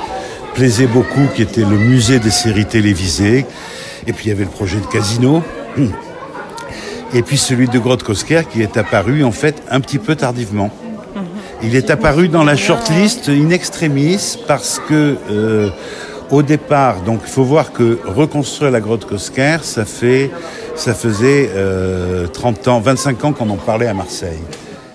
plaisait 0.55 0.87
beaucoup, 0.87 1.27
qui 1.35 1.43
était 1.43 1.63
le 1.63 1.79
musée 1.79 2.19
des 2.19 2.31
séries 2.31 2.67
télévisées. 2.67 3.47
Et 4.07 4.13
puis 4.13 4.27
il 4.27 4.29
y 4.29 4.33
avait 4.33 4.45
le 4.45 4.51
projet 4.51 4.79
de 4.79 4.87
casino. 4.87 5.43
Et 7.13 7.23
puis 7.23 7.37
celui 7.37 7.69
de 7.69 7.79
Grotte 7.79 8.05
Cosquer 8.05 8.43
qui 8.51 8.63
est 8.63 8.77
apparu 8.77 9.25
en 9.25 9.33
fait 9.33 9.63
un 9.71 9.81
petit 9.81 9.99
peu 9.99 10.15
tardivement. 10.15 10.71
Il 11.63 11.77
est 11.77 11.91
apparu 11.91 12.29
dans 12.29 12.45
la 12.45 12.57
shortlist 12.57 13.29
in 13.29 13.51
extremis 13.51 14.39
parce 14.47 14.81
que 14.89 15.17
euh, 15.31 15.69
au 16.31 16.43
départ, 16.43 17.03
donc 17.03 17.21
il 17.25 17.31
faut 17.31 17.45
voir 17.45 17.73
que 17.73 17.99
reconstruire 18.05 18.71
la 18.71 18.81
grotte 18.81 19.05
Cosquer, 19.05 19.59
ça 19.63 19.85
ça 20.77 20.95
faisait 20.95 21.51
30 22.33 22.69
euh, 22.69 22.71
ans, 22.71 22.81
25 22.81 23.25
ans 23.25 23.33
qu'on 23.33 23.51
en 23.51 23.57
parlait 23.57 23.89
à 23.89 23.95
Marseille. 23.95 24.39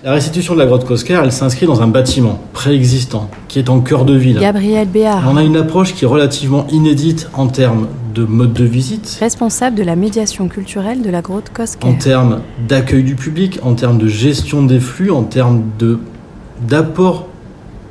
La 0.04 0.12
restitution 0.12 0.52
de 0.52 0.58
la 0.58 0.66
grotte 0.66 0.84
Cosquer, 0.84 1.18
elle 1.22 1.32
s'inscrit 1.32 1.64
dans 1.64 1.80
un 1.80 1.88
bâtiment 1.88 2.38
préexistant 2.52 3.30
qui 3.48 3.58
est 3.58 3.70
en 3.70 3.80
cœur 3.80 4.04
de 4.04 4.14
ville. 4.14 4.38
Gabriel 4.38 4.86
Béard. 4.86 5.24
On 5.26 5.38
a 5.38 5.42
une 5.42 5.56
approche 5.56 5.94
qui 5.94 6.04
est 6.04 6.08
relativement 6.08 6.66
inédite 6.68 7.30
en 7.32 7.46
termes 7.46 7.88
de 8.14 8.24
mode 8.24 8.52
de 8.52 8.64
visite. 8.64 9.16
Responsable 9.20 9.74
de 9.74 9.82
la 9.82 9.96
médiation 9.96 10.48
culturelle 10.48 11.00
de 11.00 11.08
la 11.08 11.22
grotte 11.22 11.50
Cosquer. 11.50 11.86
En 11.86 11.94
termes 11.94 12.42
d'accueil 12.68 13.04
du 13.04 13.14
public, 13.14 13.58
en 13.62 13.74
termes 13.74 13.96
de 13.96 14.06
gestion 14.06 14.62
des 14.62 14.80
flux, 14.80 15.10
en 15.10 15.22
termes 15.22 15.62
de 15.78 15.98
d'apport 16.68 17.26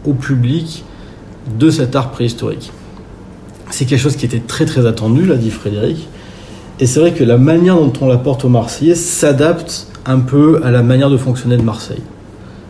au 0.06 0.14
public 0.14 0.84
de 1.60 1.70
cet 1.72 1.96
art 1.96 2.12
préhistorique. 2.12 2.72
C'est 3.72 3.86
quelque 3.86 4.00
chose 4.00 4.16
qui 4.16 4.26
était 4.26 4.40
très 4.40 4.66
très 4.66 4.86
attendu, 4.86 5.26
l'a 5.26 5.38
dit 5.38 5.52
Frédéric. 5.52 6.08
Et 6.80 6.86
c'est 6.86 7.00
vrai 7.00 7.14
que 7.14 7.24
la 7.24 7.38
manière 7.38 7.76
dont 7.76 7.94
on 8.02 8.08
l'apporte 8.08 8.46
aux 8.46 8.50
Marseillais 8.50 8.96
s'adapte 8.96 9.88
un 10.06 10.20
peu 10.20 10.62
à 10.64 10.72
la 10.72 10.84
manière 10.84 11.10
de 11.10 11.18
fonctionner 11.18 11.58
de 11.58 11.64
Marseille. 11.64 12.04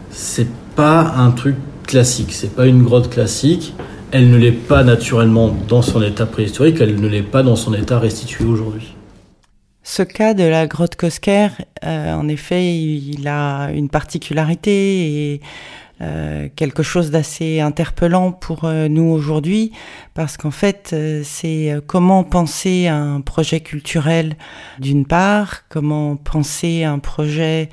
C'est 0.09 0.47
pas 0.75 1.13
un 1.17 1.31
truc 1.31 1.55
classique, 1.85 2.33
c'est 2.33 2.55
pas 2.55 2.65
une 2.65 2.83
grotte 2.83 3.09
classique. 3.09 3.73
Elle 4.11 4.29
ne 4.29 4.37
l'est 4.37 4.51
pas 4.51 4.83
naturellement 4.83 5.55
dans 5.67 5.81
son 5.81 6.01
état 6.01 6.25
préhistorique, 6.25 6.77
elle 6.79 6.99
ne 6.99 7.07
l'est 7.07 7.21
pas 7.21 7.43
dans 7.43 7.55
son 7.55 7.73
état 7.73 7.99
restitué 7.99 8.45
aujourd'hui. 8.45 8.95
Ce 9.83 10.01
cas 10.01 10.33
de 10.33 10.43
la 10.43 10.65
grotte 10.65 10.95
Cosquer, 10.95 11.49
euh, 11.83 12.13
en 12.13 12.27
effet, 12.27 12.75
il 12.75 13.27
a 13.27 13.69
une 13.71 13.89
particularité 13.89 15.33
et 15.33 15.41
euh, 16.01 16.49
quelque 16.55 16.83
chose 16.83 17.11
d'assez 17.11 17.59
interpellant 17.59 18.31
pour 18.31 18.65
euh, 18.65 18.87
nous 18.87 19.09
aujourd'hui, 19.09 19.71
parce 20.13 20.37
qu'en 20.37 20.51
fait, 20.51 20.95
c'est 21.23 21.75
comment 21.87 22.23
penser 22.23 22.87
un 22.87 23.21
projet 23.21 23.59
culturel 23.59 24.35
d'une 24.79 25.05
part, 25.05 25.67
comment 25.69 26.15
penser 26.15 26.83
un 26.83 26.99
projet 26.99 27.69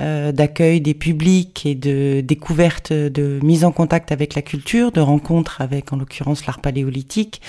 euh, 0.00 0.32
d'accueil 0.32 0.80
des 0.80 0.94
publics 0.94 1.64
et 1.66 1.76
de 1.76 2.20
découverte, 2.20 2.92
de 2.92 3.38
mise 3.42 3.64
en 3.64 3.70
contact 3.70 4.10
avec 4.10 4.34
la 4.34 4.42
culture, 4.42 4.90
de 4.90 5.00
rencontre 5.00 5.60
avec, 5.60 5.92
en 5.92 5.96
l'occurrence, 5.96 6.46
l'art 6.46 6.60
paléolithique. 6.60 7.40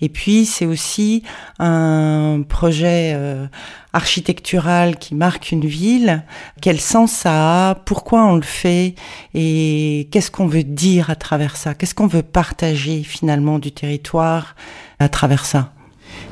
Et 0.00 0.08
puis, 0.08 0.46
c'est 0.46 0.66
aussi 0.66 1.24
un 1.58 2.42
projet 2.48 3.12
euh, 3.14 3.46
architectural 3.92 4.96
qui 4.96 5.14
marque 5.14 5.50
une 5.50 5.66
ville. 5.66 6.22
Quel 6.60 6.80
sens 6.80 7.10
ça 7.10 7.70
a? 7.70 7.74
Pourquoi 7.74 8.24
on 8.26 8.36
le 8.36 8.42
fait? 8.42 8.94
Et 9.34 10.08
qu'est-ce 10.12 10.30
qu'on 10.30 10.46
veut 10.46 10.64
dire 10.64 11.10
à 11.10 11.16
travers 11.16 11.56
ça? 11.56 11.74
Qu'est-ce 11.74 11.94
qu'on 11.94 12.06
veut 12.06 12.22
partager 12.22 13.02
finalement 13.02 13.58
du 13.58 13.72
territoire 13.72 14.54
à 15.00 15.08
travers 15.08 15.44
ça? 15.44 15.72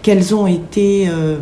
Quelles 0.02 0.34
ont 0.34 0.46
été 0.46 1.08
euh, 1.08 1.36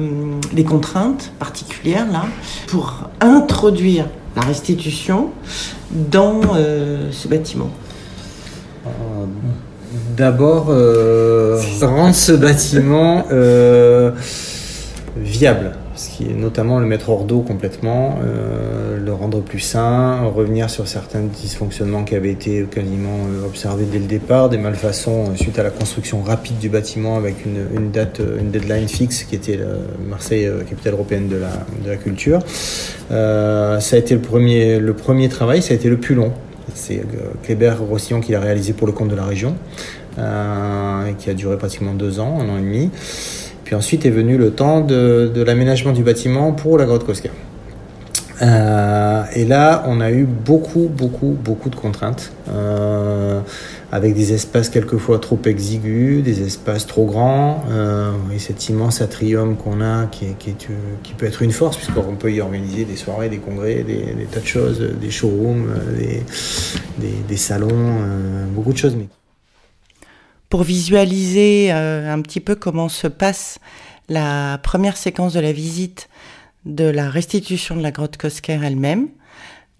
les 0.55 0.65
contraintes 0.65 1.33
particulières 1.39 2.11
là 2.11 2.25
pour 2.67 3.11
introduire 3.21 4.07
la 4.37 4.43
restitution 4.43 5.31
dans 5.91 6.41
euh, 6.57 7.11
ce 7.13 7.29
bâtiment? 7.29 7.71
Euh, 8.87 8.91
D'abord, 10.17 10.67
rendre 11.83 12.15
ce 12.15 12.33
bâtiment 12.33 13.25
viable 15.17 15.73
ce 15.97 16.11
qui 16.11 16.25
est 16.25 16.35
notamment 16.35 16.81
le 16.81 16.87
mettre 16.87 17.11
hors 17.11 17.25
d'eau 17.25 17.41
complètement, 17.41 18.19
euh, 18.25 18.99
le 18.99 19.13
rendre 19.13 19.41
plus 19.41 19.61
sain, 19.61 20.23
revenir 20.25 20.69
sur 20.69 20.89
certains 20.89 21.21
dysfonctionnements 21.21 22.05
qui 22.05 22.17
avaient 22.17 22.33
été 22.33 22.65
quasiment 22.65 23.27
euh, 23.29 23.47
observés 23.47 23.85
dès 23.85 24.01
le 24.01 24.07
départ, 24.07 24.49
des 24.49 24.59
malfaçons 24.59 25.31
euh, 25.31 25.37
suite 25.37 25.59
à 25.59 25.63
la 25.63 25.71
construction 25.71 26.23
rapide 26.23 26.59
du 26.59 26.69
bâtiment 26.69 27.17
avec 27.17 27.37
une, 27.47 27.91
date, 27.93 28.21
une 28.41 28.51
deadline 28.51 28.89
fixe 28.89 29.23
qui 29.25 29.37
était 29.37 29.61
Marseille, 30.09 30.51
capitale 30.69 30.95
européenne 30.95 31.29
de 31.29 31.37
la, 31.87 31.97
culture. 31.97 32.41
ça 33.09 33.77
a 33.77 33.97
été 33.97 34.15
le 34.15 34.21
premier, 34.21 34.81
le 34.81 34.95
premier 34.95 35.29
travail, 35.29 35.63
ça 35.63 35.75
a 35.75 35.77
été 35.77 35.89
le 35.89 35.99
plus 35.99 36.15
long. 36.15 36.33
C'est 36.75 37.03
Kléber 37.45 37.75
Rossillon 37.79 38.21
qui 38.21 38.33
l'a 38.33 38.41
réalisé 38.41 38.73
pour 38.73 38.87
le 38.87 38.93
compte 38.93 39.09
de 39.09 39.15
la 39.15 39.25
région, 39.25 39.55
qui 40.17 41.31
a 41.31 41.35
duré 41.35 41.57
pratiquement 41.57 41.95
deux 41.95 42.19
ans, 42.19 42.41
un 42.41 42.49
an 42.49 42.59
et 42.59 42.63
demi. 42.63 42.91
Puis 43.65 43.75
ensuite 43.75 44.05
est 44.07 44.11
venu 44.11 44.37
le 44.37 44.51
temps 44.51 44.81
de, 44.81 45.43
l'aménagement 45.45 45.93
du 45.93 46.03
bâtiment 46.03 46.53
pour 46.53 46.79
la 46.79 46.85
grotte 46.85 47.05
Cosca. 47.05 47.31
Euh, 48.43 49.23
et 49.33 49.45
là, 49.45 49.85
on 49.87 50.01
a 50.01 50.11
eu 50.11 50.25
beaucoup, 50.25 50.89
beaucoup, 50.89 51.37
beaucoup 51.41 51.71
de 51.71 51.77
contraintes, 51.77 52.33
euh, 52.49 53.41
avec 53.93 54.15
des 54.15 54.33
espaces 54.33 54.69
quelquefois 54.69 55.21
trop 55.21 55.39
exigus, 55.45 56.23
des 56.23 56.43
espaces 56.43 56.87
trop 56.87 57.07
grands, 57.07 57.65
euh, 57.71 58.11
et 58.35 58.41
cet 58.41 58.69
immense 58.69 59.01
atrium 59.01 59.57
qu'on 59.57 59.81
a, 59.81 60.07
qui, 60.07 60.35
qui, 60.37 61.15
peut 61.17 61.27
être 61.27 61.43
une 61.43 61.53
force, 61.53 61.77
puisqu'on 61.77 62.17
peut 62.17 62.33
y 62.33 62.41
organiser 62.41 62.85
des 62.85 62.97
soirées, 62.97 63.29
des 63.29 63.39
congrès, 63.39 63.85
des, 63.85 64.27
tas 64.31 64.41
de 64.41 64.47
choses, 64.47 64.81
des 65.01 65.11
showrooms, 65.11 65.69
des, 66.99 67.15
des 67.29 67.37
salons, 67.37 68.01
beaucoup 68.53 68.73
de 68.73 68.79
choses. 68.79 68.97
Mais 68.97 69.07
pour 70.55 70.63
visualiser 70.63 71.73
euh, 71.73 72.15
un 72.15 72.21
petit 72.21 72.39
peu 72.39 72.55
comment 72.55 72.89
se 72.89 73.09
passe 73.09 73.59
la 74.09 74.61
première 74.63 74.97
séquence 74.97 75.33
de 75.33 75.41
la 75.41 75.51
visite 75.51 76.09
de 76.65 76.85
la 76.85 77.11
restitution 77.11 77.75
de 77.75 77.83
la 77.83 77.91
grotte 77.91 78.17
Cosquer 78.17 78.61
elle-même. 78.63 79.09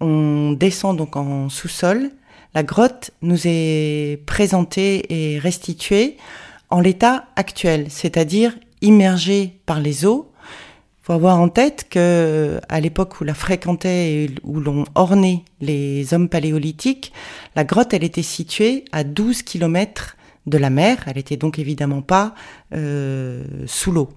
On 0.01 0.51
descend 0.51 0.97
donc 0.97 1.15
en 1.15 1.47
sous-sol. 1.47 2.11
La 2.53 2.63
grotte 2.63 3.11
nous 3.21 3.39
est 3.45 4.19
présentée 4.25 5.05
et 5.13 5.39
restituée 5.39 6.17
en 6.69 6.81
l'état 6.81 7.23
actuel, 7.37 7.85
c'est-à-dire 7.87 8.53
immergée 8.81 9.61
par 9.65 9.79
les 9.79 10.05
eaux. 10.05 10.29
Il 10.41 11.05
faut 11.05 11.13
avoir 11.13 11.39
en 11.39 11.47
tête 11.47 11.87
que 11.89 12.59
à 12.67 12.81
l'époque 12.81 13.21
où 13.21 13.23
la 13.23 13.33
fréquentait 13.33 14.11
et 14.11 14.29
où 14.43 14.59
l'on 14.59 14.83
ornait 14.93 15.45
les 15.61 16.13
hommes 16.13 16.27
paléolithiques, 16.27 17.13
la 17.55 17.63
grotte 17.63 17.93
elle 17.93 18.03
était 18.03 18.21
située 18.23 18.83
à 18.91 19.05
12 19.05 19.43
kilomètres 19.43 20.17
de 20.45 20.57
la 20.57 20.69
mer. 20.69 20.97
Elle 21.07 21.17
était 21.17 21.37
donc 21.37 21.59
évidemment 21.59 22.01
pas 22.01 22.35
euh, 22.73 23.43
sous 23.65 23.91
l'eau. 23.91 24.09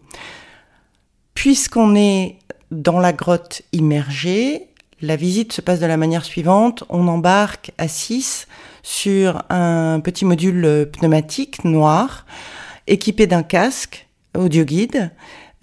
Puisqu'on 1.34 1.94
est 1.94 2.36
dans 2.70 2.98
la 2.98 3.12
grotte 3.12 3.62
immergée, 3.72 4.68
la 5.00 5.16
visite 5.16 5.52
se 5.52 5.60
passe 5.60 5.80
de 5.80 5.86
la 5.86 5.96
manière 5.96 6.24
suivante. 6.24 6.84
On 6.88 7.06
embarque 7.08 7.72
à 7.78 7.88
6 7.88 8.48
sur 8.82 9.42
un 9.48 10.00
petit 10.00 10.24
module 10.24 10.88
pneumatique 10.92 11.64
noir 11.64 12.26
équipé 12.86 13.26
d'un 13.26 13.42
casque 13.42 14.08
audio 14.36 14.64
guide 14.64 15.10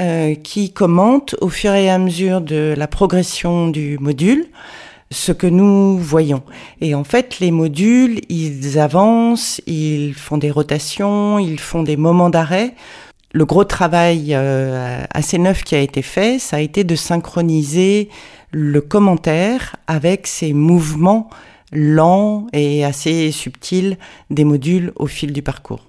euh, 0.02 0.36
qui 0.36 0.74
commente 0.74 1.36
au 1.42 1.50
fur 1.50 1.74
et 1.74 1.90
à 1.90 1.98
mesure 1.98 2.42
de 2.42 2.74
la 2.78 2.88
progression 2.88 3.70
du 3.70 3.98
module 3.98 4.46
ce 5.12 5.32
que 5.32 5.48
nous 5.48 5.98
voyons. 5.98 6.44
Et 6.82 6.96
en 6.96 7.04
fait, 7.04 7.40
les 7.40 7.52
modules, 7.52 8.22
ils 8.30 8.80
avancent, 8.80 9.62
ils 9.68 10.14
font 10.14 10.38
des 10.38 10.52
rotations, 10.52 11.40
ils 11.40 11.60
font 11.60 11.84
des 11.84 11.98
moments 11.98 12.30
d'arrêt. 12.30 12.74
Le 13.32 13.46
gros 13.46 13.66
travail 13.66 14.30
euh, 14.32 15.04
assez 15.14 15.38
neuf 15.38 15.64
qui 15.64 15.76
a 15.76 15.80
été 15.80 16.02
fait, 16.02 16.40
ça 16.40 16.58
a 16.58 16.60
été 16.60 16.84
de 16.84 16.96
synchroniser 16.96 18.10
le 18.52 18.80
commentaire 18.82 19.76
avec 19.88 20.28
ces 20.28 20.54
mouvements 20.54 21.30
lents 21.74 22.48
et 22.54 22.86
assez 22.86 23.32
subtils 23.32 23.98
des 24.30 24.46
modules 24.46 24.94
au 24.96 25.08
fil 25.08 25.34
du 25.34 25.42
parcours. 25.42 25.86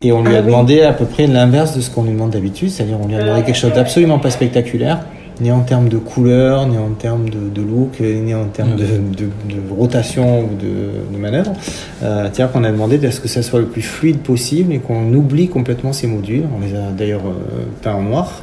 Et 0.00 0.12
on 0.12 0.22
lui 0.22 0.34
a 0.34 0.38
ah 0.38 0.42
demandé 0.42 0.82
à 0.82 0.92
peu 0.92 1.06
près 1.06 1.26
l'inverse 1.26 1.76
de 1.76 1.80
ce 1.80 1.90
qu'on 1.90 2.04
lui 2.04 2.12
demande 2.12 2.30
d'habitude, 2.30 2.70
c'est-à-dire 2.70 2.98
on 3.00 3.06
lui 3.06 3.14
a 3.14 3.22
demandé 3.22 3.42
quelque 3.42 3.56
chose 3.56 3.72
d'absolument 3.72 4.18
pas 4.18 4.30
spectaculaire, 4.30 5.04
ni 5.40 5.50
en 5.50 5.60
termes 5.60 5.88
de 5.88 5.98
couleur, 5.98 6.66
ni 6.66 6.78
en 6.78 6.90
termes 6.90 7.28
de, 7.28 7.60
look, 7.60 8.00
ni 8.00 8.34
en 8.34 8.46
termes 8.46 8.76
de, 8.76 9.74
rotation 9.76 10.44
ou 10.44 10.50
de, 10.54 11.18
manœuvre. 11.18 11.52
Euh, 12.02 12.24
C'est-à-dire 12.24 12.52
qu'on 12.52 12.64
a 12.64 12.70
demandé 12.70 13.04
à 13.06 13.10
ce 13.10 13.20
que 13.20 13.28
ça 13.28 13.42
soit 13.42 13.60
le 13.60 13.66
plus 13.66 13.82
fluide 13.82 14.18
possible 14.18 14.72
et 14.72 14.78
qu'on 14.78 15.12
oublie 15.14 15.48
complètement 15.48 15.92
ces 15.92 16.06
modules. 16.06 16.44
On 16.56 16.64
les 16.64 16.74
a 16.74 16.90
d'ailleurs 16.96 17.26
euh, 17.26 17.64
peints 17.82 17.94
en 17.94 18.02
noir 18.02 18.42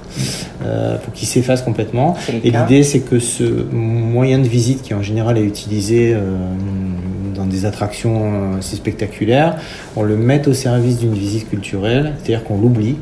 euh, 0.66 0.98
pour 0.98 1.14
qu'ils 1.14 1.28
s'effacent 1.28 1.62
complètement. 1.62 2.16
Et 2.44 2.52
l'idée, 2.52 2.84
c'est 2.84 3.02
que 3.02 3.20
ce 3.20 3.44
moyen 3.72 4.40
de 4.40 4.48
visite 4.48 4.82
qui 4.82 4.94
en 4.94 5.02
général 5.02 5.38
est 5.38 5.46
utilisé 5.46 6.14
euh, 6.14 6.38
dans 7.36 7.46
des 7.46 7.66
attractions 7.66 8.56
assez 8.58 8.76
spectaculaires, 8.76 9.58
on 9.96 10.04
le 10.04 10.18
mette 10.18 10.48
au 10.48 10.54
service 10.54 11.00
d'une 11.00 11.14
visite 11.14 11.50
culturelle, 11.50 12.14
c'est-à-dire 12.18 12.44
qu'on 12.44 12.60
l'oublie 12.60 12.98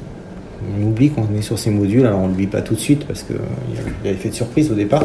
on 0.61 0.87
oublie 0.87 1.09
qu'on 1.09 1.27
est 1.37 1.41
sur 1.41 1.57
ces 1.57 1.69
modules. 1.69 2.05
Alors 2.05 2.19
on 2.19 2.23
ne 2.23 2.29
l'oublie 2.29 2.47
pas 2.47 2.61
tout 2.61 2.75
de 2.75 2.79
suite 2.79 3.05
parce 3.05 3.23
qu'il 3.23 3.35
y 3.35 4.07
a 4.07 4.11
l'effet 4.11 4.29
de 4.29 4.33
surprise 4.33 4.71
au 4.71 4.75
départ. 4.75 5.03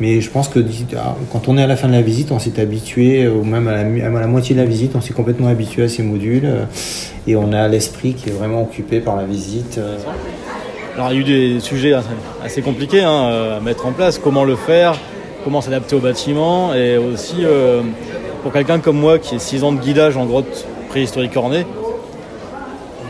Mais 0.00 0.20
je 0.20 0.30
pense 0.30 0.48
que 0.48 0.60
ah, 0.96 1.16
quand 1.32 1.48
on 1.48 1.58
est 1.58 1.62
à 1.62 1.66
la 1.66 1.76
fin 1.76 1.88
de 1.88 1.92
la 1.92 2.02
visite, 2.02 2.32
on 2.32 2.38
s'est 2.38 2.60
habitué, 2.60 3.28
ou 3.28 3.44
même 3.44 3.68
à 3.68 3.82
la, 3.82 4.26
moitié 4.26 4.54
de 4.54 4.60
la 4.60 4.66
visite, 4.66 4.92
on 4.94 5.00
s'est 5.00 5.12
complètement 5.12 5.48
habitué 5.48 5.84
à 5.84 5.88
ces 5.88 6.02
modules. 6.02 6.44
Euh, 6.44 6.64
et 7.26 7.36
on 7.36 7.52
a 7.52 7.68
l'esprit 7.68 8.14
qui 8.14 8.30
est 8.30 8.32
vraiment 8.32 8.62
occupé 8.62 9.00
par 9.00 9.16
la 9.16 9.24
visite. 9.24 9.78
Euh. 9.78 9.98
Alors 10.96 11.12
il 11.12 11.14
y 11.14 11.18
a 11.18 11.20
eu 11.20 11.24
des 11.54 11.60
sujets 11.60 11.94
assez 12.44 12.62
compliqués 12.62 13.02
hein, 13.02 13.24
euh, 13.24 13.58
à 13.58 13.60
mettre 13.60 13.86
en 13.86 13.92
place. 13.92 14.18
Comment 14.18 14.44
le 14.44 14.56
faire? 14.56 14.98
Comment 15.44 15.60
s'adapter 15.60 15.96
au 15.96 16.00
bâtiment? 16.00 16.74
Et 16.74 16.98
aussi, 16.98 17.46
pour 18.42 18.52
quelqu'un 18.52 18.78
comme 18.78 18.98
moi 18.98 19.18
qui 19.18 19.36
est 19.36 19.38
6 19.38 19.64
ans 19.64 19.72
de 19.72 19.80
guidage 19.80 20.18
en 20.18 20.26
grotte 20.26 20.66
préhistorique 20.90 21.34
ornée, 21.34 21.64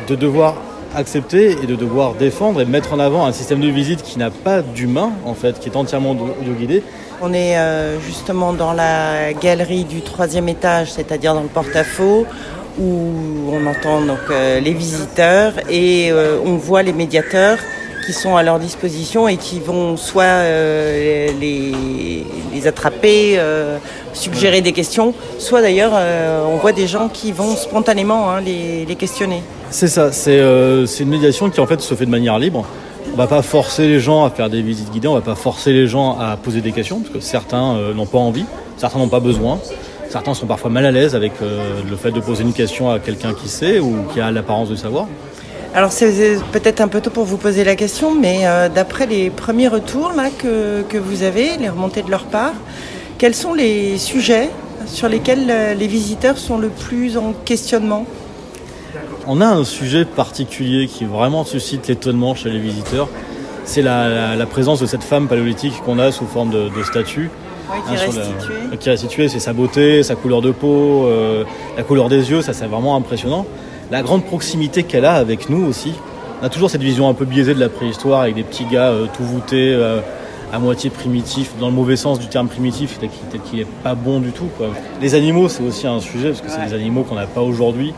de 0.07 0.15
devoir 0.15 0.55
accepter 0.95 1.53
et 1.63 1.67
de 1.67 1.75
devoir 1.75 2.15
défendre 2.15 2.61
et 2.61 2.65
mettre 2.65 2.93
en 2.93 2.99
avant 2.99 3.27
un 3.27 3.33
système 3.33 3.61
de 3.61 3.69
visite 3.69 4.03
qui 4.03 4.19
n'a 4.19 4.31
pas 4.31 4.63
d'humain, 4.63 5.13
en 5.25 5.35
fait, 5.35 5.59
qui 5.59 5.69
est 5.69 5.77
entièrement 5.77 6.17
guidé. 6.59 6.83
On 7.23 7.33
est 7.33 7.59
euh, 7.59 8.01
justement 8.01 8.53
dans 8.53 8.73
la 8.73 9.33
galerie 9.35 9.85
du 9.85 10.01
troisième 10.01 10.49
étage, 10.49 10.93
c'est-à-dire 10.93 11.35
dans 11.35 11.43
le 11.43 11.49
porte-à-faux, 11.49 12.27
où 12.79 13.13
on 13.53 13.67
entend 13.67 14.01
donc 14.01 14.19
euh, 14.31 14.59
les 14.61 14.73
visiteurs 14.73 15.53
et 15.69 16.11
euh, 16.11 16.39
on 16.45 16.57
voit 16.57 16.83
les 16.83 16.95
médiateurs 16.95 17.59
qui 18.07 18.15
sont 18.15 18.37
à 18.37 18.43
leur 18.43 18.59
disposition 18.59 19.29
et 19.29 19.37
qui 19.37 19.61
vont 19.61 19.99
soit 19.99 20.43
les, 20.43 21.35
les, 22.53 22.67
attraper, 22.67 23.39
suggérer 24.15 24.63
des 24.63 24.73
questions, 24.73 25.13
soit 25.39 25.61
d'ailleurs 25.61 25.93
on 26.51 26.57
voit 26.57 26.73
des 26.73 26.87
gens 26.87 27.09
qui 27.09 27.31
vont 27.31 27.55
spontanément 27.55 28.31
hein, 28.31 28.41
les, 28.41 28.87
les 28.87 28.97
questionner. 28.97 29.43
C'est 29.71 29.87
ça, 29.87 30.11
euh, 30.27 30.85
c'est 30.87 31.05
une 31.05 31.11
médiation 31.11 31.49
qui 31.49 31.61
en 31.61 31.67
fait 31.67 31.81
se 31.81 31.95
fait 31.95 32.05
de 32.05 32.11
manière 32.11 32.41
libre. 32.41 32.67
On 33.13 33.17
va 33.17 33.29
pas 33.29 33.41
forcer 33.41 33.87
les 33.87 34.01
gens 34.01 34.25
à 34.25 34.31
faire 34.31 34.51
des 34.51 34.63
visites 34.63 34.91
guidées, 34.91 35.07
on 35.07 35.15
va 35.15 35.21
pas 35.21 35.37
forcer 35.37 35.73
les 35.73 35.87
gens 35.87 36.19
à 36.19 36.37
poser 36.37 36.61
des 36.61 36.73
questions, 36.73 36.99
parce 36.99 37.15
que 37.15 37.21
certains 37.21 37.77
euh, 37.77 37.95
n'ont 37.95 38.07
pas 38.07 38.19
envie, 38.19 38.45
certains 38.77 38.99
n'ont 38.99 39.09
pas 39.09 39.21
besoin, 39.21 39.61
certains 40.11 40.35
sont 40.35 40.47
parfois 40.47 40.71
mal 40.71 40.87
à 40.87 40.91
l'aise 40.91 41.15
avec 41.15 41.33
euh, 41.41 41.83
le 41.89 41.97
fait 41.97 42.11
de 42.11 42.19
poser 42.19 42.43
une 42.43 42.53
question 42.53 42.91
à 42.91 42.99
quelqu'un 42.99 43.33
qui 43.33 43.49
sait 43.49 43.79
ou 43.79 43.95
qui 44.13 44.21
a 44.21 44.33
l'apparence 44.33 44.71
de 44.71 44.75
savoir. 44.75 45.07
Alors 45.73 45.93
c'est 45.93 46.39
peut-être 46.51 46.81
un 46.81 46.89
peu 46.89 47.01
tôt 47.01 47.11
pour 47.11 47.25
vous 47.25 47.37
poser 47.37 47.63
la 47.63 47.77
question, 47.77 48.13
mais 48.13 48.41
d'après 48.75 49.07
les 49.07 49.31
premiers 49.31 49.69
retours 49.69 50.13
que, 50.37 50.99
vous 50.99 51.23
avez, 51.23 51.57
les 51.59 51.69
remontées 51.69 52.03
de 52.03 52.11
leur 52.11 52.25
part, 52.25 52.55
quels 53.19 53.37
sont 53.37 53.55
les 53.55 53.97
sujets 53.97 54.51
sur 54.87 55.09
lesquels 55.09 55.77
les 55.79 55.87
visiteurs 55.87 56.39
sont 56.39 56.59
le 56.59 56.71
plus 56.71 57.17
en 57.17 57.35
questionnement? 57.45 58.05
On 59.33 59.41
a 59.41 59.47
un 59.47 59.63
sujet 59.63 60.05
particulier 60.05 60.89
qui 60.89 61.05
vraiment 61.05 61.45
suscite 61.45 61.87
l'étonnement 61.87 62.35
chez 62.35 62.51
les 62.51 62.59
visiteurs. 62.59 63.09
C'est 63.65 63.81
la, 63.81 64.45
présence 64.51 64.81
de 64.81 64.87
cette 64.87 65.05
femme 65.05 65.29
paléolithique 65.29 65.81
qu'on 65.85 66.01
a 66.01 66.11
sous 66.11 66.27
forme 66.27 66.51
de, 66.51 66.83
statue. 66.83 67.31
qui, 67.87 67.95
est 67.95 68.77
qui 68.77 68.89
est 68.89 68.91
restituée. 68.91 69.29
c'est 69.29 69.39
sa 69.39 69.53
beauté, 69.53 70.03
sa 70.03 70.17
couleur 70.17 70.43
de 70.43 70.51
peau, 70.51 71.07
euh, 71.07 71.45
la 71.77 71.85
couleur 71.85 72.09
des 72.09 72.29
yeux, 72.29 72.43
ça 72.43 72.53
c'est 72.53 72.67
vraiment 72.67 72.97
impressionnant. 72.97 73.47
La 73.93 74.03
grande 74.03 74.25
proximité 74.25 74.83
qu'elle 74.83 75.05
a 75.05 75.15
avec 75.15 75.49
nous 75.49 75.65
aussi. 75.65 75.93
On 76.43 76.47
a 76.47 76.49
toujours 76.49 76.69
cette 76.69 76.83
vision 76.83 77.09
un 77.09 77.15
peu 77.15 77.25
biaisée 77.25 77.55
de 77.55 77.61
la 77.61 77.69
préhistoire 77.69 78.23
avec 78.23 78.35
des 78.35 78.43
petits 78.43 78.65
gars 78.65 78.89
euh, 78.89 79.07
tout 79.17 79.23
voûtés, 79.23 79.73
euh, 79.73 80.01
à 80.53 80.59
moitié 80.59 80.91
primitifs, 80.91 81.53
dans 81.61 81.69
le 81.69 81.75
mauvais 81.75 81.95
sens 81.95 82.19
du 82.19 82.27
terme 82.27 82.49
primitif, 82.49 82.99
peut-être 82.99 83.45
qu'il 83.45 83.61
n'est 83.61 83.67
pas 83.85 83.95
bon 83.95 84.19
du 84.19 84.33
tout. 84.33 84.49
Les 85.01 85.15
animaux, 85.15 85.49
c'est 85.49 85.63
aussi 85.63 85.87
un 85.87 86.01
sujet, 86.01 86.31
parce 86.31 86.41
que 86.41 86.51
c'est 86.51 86.67
des 86.67 86.75
animaux 86.75 87.05
qu'on 87.05 87.15
n'a 87.15 87.29
pas 87.29 87.43
aujourd'hui 87.43 87.95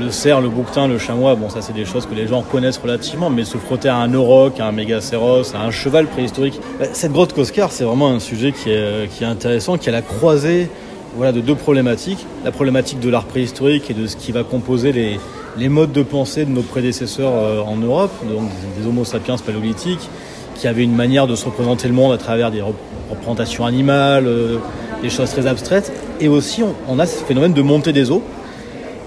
le 0.00 0.10
cerf, 0.10 0.40
le 0.40 0.48
bouquetin, 0.48 0.88
le 0.88 0.98
chamois, 0.98 1.34
bon 1.34 1.48
ça 1.48 1.62
c'est 1.62 1.72
des 1.72 1.84
choses 1.84 2.06
que 2.06 2.14
les 2.14 2.26
gens 2.26 2.42
connaissent 2.42 2.78
relativement, 2.78 3.30
mais 3.30 3.44
se 3.44 3.58
frotter 3.58 3.88
à 3.88 3.96
un 3.96 4.12
auroch, 4.14 4.58
à 4.58 4.66
un 4.66 4.72
mégacéros, 4.72 5.54
à 5.54 5.60
un 5.64 5.70
cheval 5.70 6.06
préhistorique. 6.06 6.60
Bah, 6.78 6.86
cette 6.92 7.12
grotte 7.12 7.32
Coscar, 7.32 7.70
c'est 7.70 7.84
vraiment 7.84 8.08
un 8.08 8.20
sujet 8.20 8.52
qui 8.52 8.70
est, 8.70 9.08
est 9.20 9.24
intéressant, 9.24 9.76
qui 9.78 9.88
a 9.88 9.92
la 9.92 10.02
croisée 10.02 10.68
voilà, 11.16 11.32
de 11.32 11.40
deux 11.40 11.54
problématiques. 11.54 12.24
La 12.44 12.52
problématique 12.52 13.00
de 13.00 13.10
l'art 13.10 13.24
préhistorique 13.24 13.90
et 13.90 13.94
de 13.94 14.06
ce 14.06 14.16
qui 14.16 14.32
va 14.32 14.42
composer 14.42 14.92
les, 14.92 15.20
les 15.58 15.68
modes 15.68 15.92
de 15.92 16.02
pensée 16.02 16.44
de 16.44 16.50
nos 16.50 16.62
prédécesseurs 16.62 17.32
euh, 17.34 17.60
en 17.60 17.76
Europe, 17.76 18.12
donc 18.28 18.48
des 18.78 18.86
homo 18.86 19.04
sapiens 19.04 19.36
paléolithiques, 19.36 20.08
qui 20.54 20.68
avaient 20.68 20.84
une 20.84 20.94
manière 20.94 21.26
de 21.26 21.34
se 21.34 21.44
représenter 21.46 21.88
le 21.88 21.94
monde 21.94 22.12
à 22.12 22.18
travers 22.18 22.50
des 22.50 22.62
représentations 23.10 23.64
animales, 23.64 24.26
euh, 24.26 24.58
des 25.02 25.10
choses 25.10 25.30
très 25.30 25.46
abstraites. 25.46 25.92
Et 26.20 26.28
aussi, 26.28 26.62
on 26.88 26.98
a 26.98 27.06
ce 27.06 27.24
phénomène 27.24 27.52
de 27.52 27.62
montée 27.62 27.92
des 27.92 28.10
eaux, 28.10 28.22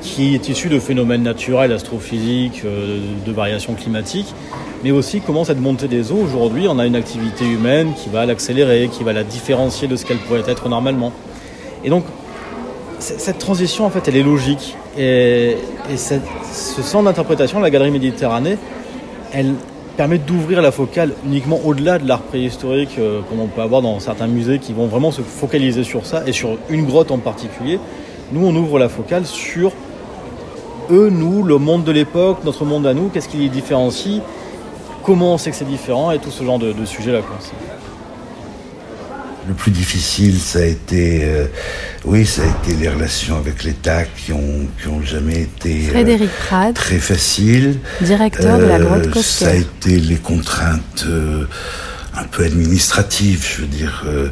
qui 0.04 0.36
est 0.36 0.50
issu 0.50 0.68
de 0.70 0.80
phénomènes 0.80 1.24
naturels, 1.24 1.72
astrophysiques, 1.72 2.64
euh, 2.66 3.00
de 3.26 3.32
variations 3.32 3.74
climatiques, 3.74 4.36
mais 4.84 4.92
aussi 4.92 5.22
comment 5.22 5.46
cette 5.46 5.62
montée 5.62 5.88
des 5.88 6.12
eaux, 6.12 6.18
aujourd'hui, 6.18 6.68
on 6.68 6.78
a 6.78 6.86
une 6.86 6.96
activité 6.96 7.46
humaine 7.46 7.94
qui 7.96 8.10
va 8.10 8.26
l'accélérer, 8.26 8.90
qui 8.92 9.04
va 9.04 9.14
la 9.14 9.24
différencier 9.24 9.88
de 9.88 9.96
ce 9.96 10.06
qu'elle 10.06 10.18
pourrait 10.18 10.44
être 10.48 10.68
normalement. 10.68 11.14
Et 11.86 11.90
donc, 11.90 12.04
cette 13.00 13.40
transition, 13.40 13.86
en 13.86 13.90
fait, 13.90 14.08
elle 14.08 14.18
est 14.18 14.24
logique. 14.24 14.76
Et, 14.98 15.58
ce 15.96 16.82
centre 16.82 17.06
d'interprétation, 17.06 17.60
la 17.60 17.70
Galerie 17.70 17.92
Méditerranée, 17.92 18.58
elle 19.34 19.54
permet 19.98 20.18
d'ouvrir 20.18 20.62
la 20.62 20.72
focale 20.72 21.14
uniquement 21.26 21.60
au-delà 21.66 21.98
de 21.98 22.08
l'art 22.08 22.22
préhistorique, 22.22 22.96
euh, 23.00 23.22
comme 23.30 23.40
on 23.40 23.48
peut 23.48 23.62
avoir 23.62 23.82
dans 23.82 24.00
certains 24.00 24.28
musées 24.28 24.60
qui 24.60 24.74
vont 24.74 24.88
vraiment 24.88 25.12
se 25.12 25.22
focaliser 25.22 25.84
sur 25.84 26.06
ça, 26.06 26.24
et 26.28 26.32
sur 26.32 26.58
une 26.70 26.86
grotte 26.86 27.12
en 27.12 27.20
particulier. 27.20 27.80
Nous, 28.32 28.46
on 28.46 28.56
ouvre 28.56 28.80
la 28.80 28.90
focale 28.90 29.26
sur 29.26 29.72
eux, 30.92 31.10
nous, 31.10 31.44
le 31.44 31.58
monde 31.58 31.84
de 31.84 31.92
l'époque, 31.92 32.40
notre 32.44 32.66
monde 32.66 32.86
à 32.88 32.94
nous, 32.94 33.10
qu'est-ce 33.10 33.30
qui 33.30 33.38
les 33.38 33.50
différencie, 33.50 34.22
comment 35.04 35.34
on 35.34 35.38
sait 35.38 35.52
que 35.52 35.58
c'est 35.58 35.66
différent? 35.66 36.12
Et 36.12 36.20
tout 36.20 36.32
ce 36.32 36.44
genre 36.44 36.60
de, 36.60 36.74
sujets-là. 36.86 37.20
Le 39.46 39.54
plus 39.54 39.72
difficile, 39.72 40.40
ça 40.40 40.60
a 40.60 40.66
été, 40.66 41.24
euh, 41.24 41.48
oui, 42.06 42.26
ça 42.26 42.44
a 42.44 42.46
été 42.46 42.80
les 42.80 42.88
relations 42.88 43.38
avec 43.38 43.66
l'État 43.66 44.06
qui 44.06 44.32
ont, 44.32 44.68
qui 44.82 44.88
ont 44.88 45.02
jamais 45.02 45.42
été 45.42 45.90
euh, 45.94 46.72
très 46.74 47.00
faciles. 47.00 47.80
Directeur 48.00 48.58
de 48.58 48.66
la 48.66 48.80
grotte 48.80 49.10
Cosquer. 49.10 49.46
Ça 49.46 49.52
a 49.52 49.56
été 49.56 50.00
les 50.00 50.16
contraintes 50.16 51.06
un 52.16 52.26
peu 52.26 52.44
administrative. 52.44 53.46
Je 53.56 53.62
veux 53.62 53.68
dire, 53.68 54.04
euh, 54.06 54.30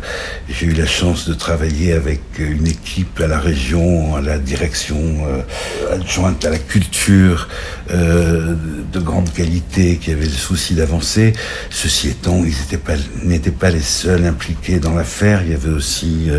j'ai 0.50 0.68
eu 0.68 0.74
la 0.74 0.86
chance 0.86 1.28
de 1.28 1.34
travailler 1.34 1.94
avec 1.94 2.22
une 2.38 2.68
équipe 2.68 3.20
à 3.20 3.28
la 3.28 3.40
région, 3.40 4.16
à 4.16 4.22
la 4.22 4.38
direction 4.38 4.98
euh, 5.00 5.96
adjointe 5.96 6.46
à 6.46 6.50
la 6.50 6.60
culture 6.60 7.48
euh, 7.92 8.56
de 8.92 9.00
grande 9.00 9.32
qualité, 9.34 9.98
qui 9.98 10.12
avait 10.12 10.26
le 10.26 10.30
souci 10.30 10.76
d'avancer. 10.76 11.34
Ceci 11.70 12.10
étant, 12.10 12.44
ils 12.44 12.56
n'étaient 13.26 13.50
pas, 13.50 13.68
pas 13.68 13.72
les 13.72 13.82
seuls 13.82 14.26
impliqués 14.26 14.80
dans 14.80 14.94
l'affaire. 14.94 15.42
Il 15.44 15.52
y 15.52 15.56
avait 15.56 15.70
aussi 15.70 16.30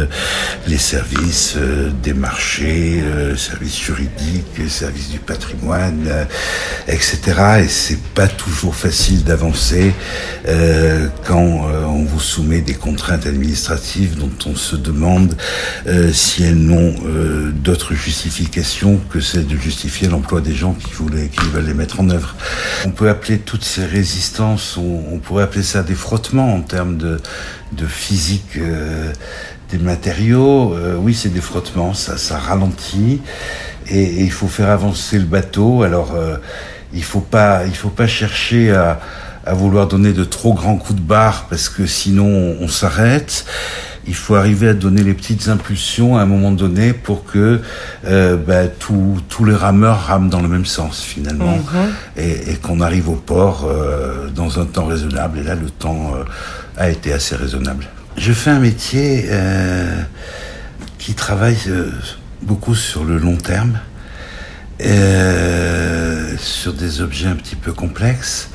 les 0.67 0.79
services 0.79 1.57
des 2.03 2.15
marchés, 2.15 3.03
services 3.37 3.79
juridiques, 3.79 4.69
services 4.69 5.11
du 5.11 5.19
patrimoine, 5.19 6.11
etc. 6.89 7.19
Et 7.65 7.69
c'est 7.69 8.01
pas 8.15 8.29
toujours 8.29 8.75
facile 8.75 9.25
d'avancer 9.25 9.93
euh, 11.41 11.85
on 11.87 12.05
vous 12.05 12.21
soumet 12.21 12.61
des 12.61 12.75
contraintes 12.75 13.27
administratives 13.27 14.19
dont 14.19 14.33
on 14.47 14.55
se 14.55 14.77
demande 14.77 15.37
euh, 15.87 16.13
si 16.13 16.43
elles 16.45 16.59
n'ont 16.59 16.95
euh, 17.07 17.51
d'autres 17.53 17.95
justifications 17.95 19.01
que 19.11 19.21
celle 19.21 19.47
de 19.47 19.57
justifier 19.57 20.09
l'emploi 20.09 20.41
des 20.41 20.55
gens 20.55 20.75
qui, 20.75 20.93
voulaient, 20.93 21.29
qui 21.29 21.45
veulent 21.49 21.67
les 21.67 21.75
mettre 21.75 22.01
en 22.01 22.11
œuvre. 22.11 22.35
On 22.85 22.91
peut 22.91 23.09
appeler 23.09 23.39
toutes 23.39 23.65
ces 23.65 23.85
résistances, 23.85 24.77
on, 24.77 25.19
pourrait 25.19 25.45
appeler 25.45 25.63
ça 25.63 25.83
des 25.83 25.95
frottements 25.95 26.55
en 26.55 26.61
termes 26.61 26.97
de, 26.97 27.19
de 27.73 27.87
physique 27.87 28.59
des 29.71 29.79
matériaux. 29.79 30.75
oui, 30.99 31.15
c'est 31.15 31.33
des 31.33 31.41
frottements, 31.41 31.95
ça, 31.95 32.17
ça 32.17 32.39
ralentit 32.39 33.21
et, 33.87 34.03
et, 34.03 34.23
il 34.23 34.33
faut 34.33 34.49
faire 34.49 34.69
avancer 34.69 35.19
le 35.19 35.25
bateau. 35.25 35.83
Alors, 35.83 36.15
il 36.93 37.05
faut 37.05 37.25
il 37.67 37.75
faut 37.75 37.89
pas 37.89 38.07
chercher 38.07 38.73
à 38.73 39.01
à 39.45 39.55
vouloir 39.55 39.89
donner 39.89 40.13
de 40.13 40.25
trop 40.25 40.55
grands 40.55 40.77
coups 40.77 41.01
de 41.01 41.05
barre 41.05 41.47
parce 41.51 41.69
que 41.69 41.87
sinon 41.87 42.57
on, 42.61 42.69
s'arrête. 42.69 43.45
il 44.07 44.15
faut 44.15 44.37
arriver 44.37 44.69
à 44.69 44.75
donner 44.75 45.03
les 45.03 45.15
petites 45.15 45.49
impulsions 45.49 46.17
à 46.17 46.23
un 46.23 46.27
moment 46.27 46.53
donné 46.53 46.93
pour 46.93 47.25
que 47.25 47.61
euh, 48.07 48.37
bah, 48.37 48.69
tous 48.69 49.45
les 49.45 49.55
rameurs 49.55 50.07
rament 50.07 50.29
dans 50.29 50.41
le 50.41 50.49
même 50.49 50.67
sens 50.67 51.03
finalement 51.03 51.57
mhm. 51.57 51.93
et, 52.17 52.57
qu'on 52.57 52.81
arrive 52.81 53.09
au 53.09 53.17
port 53.17 53.67
euh, 53.67 54.29
dans 54.29 54.61
un 54.61 54.65
temps 54.65 54.87
raisonnable. 54.87 55.41
Et 55.41 55.43
là, 55.43 55.55
le 55.57 55.71
temps 55.71 56.13
euh, 56.15 56.25
a 56.77 56.89
été 56.89 57.13
assez 57.13 57.35
raisonnable. 57.35 57.87
Je 58.17 58.33
fais 58.33 58.51
un 58.51 58.61
métier 58.61 59.27
qui 60.99 61.15
travaille 61.15 61.57
beaucoup 62.43 62.75
sur 62.75 63.05
le 63.05 63.17
long 63.17 63.37
terme, 63.37 63.79
sur 66.39 66.75
des 66.75 67.01
objets 67.01 67.29
un 67.29 67.37
petit 67.37 67.57
peu 67.57 67.73
complexes. 67.73 68.51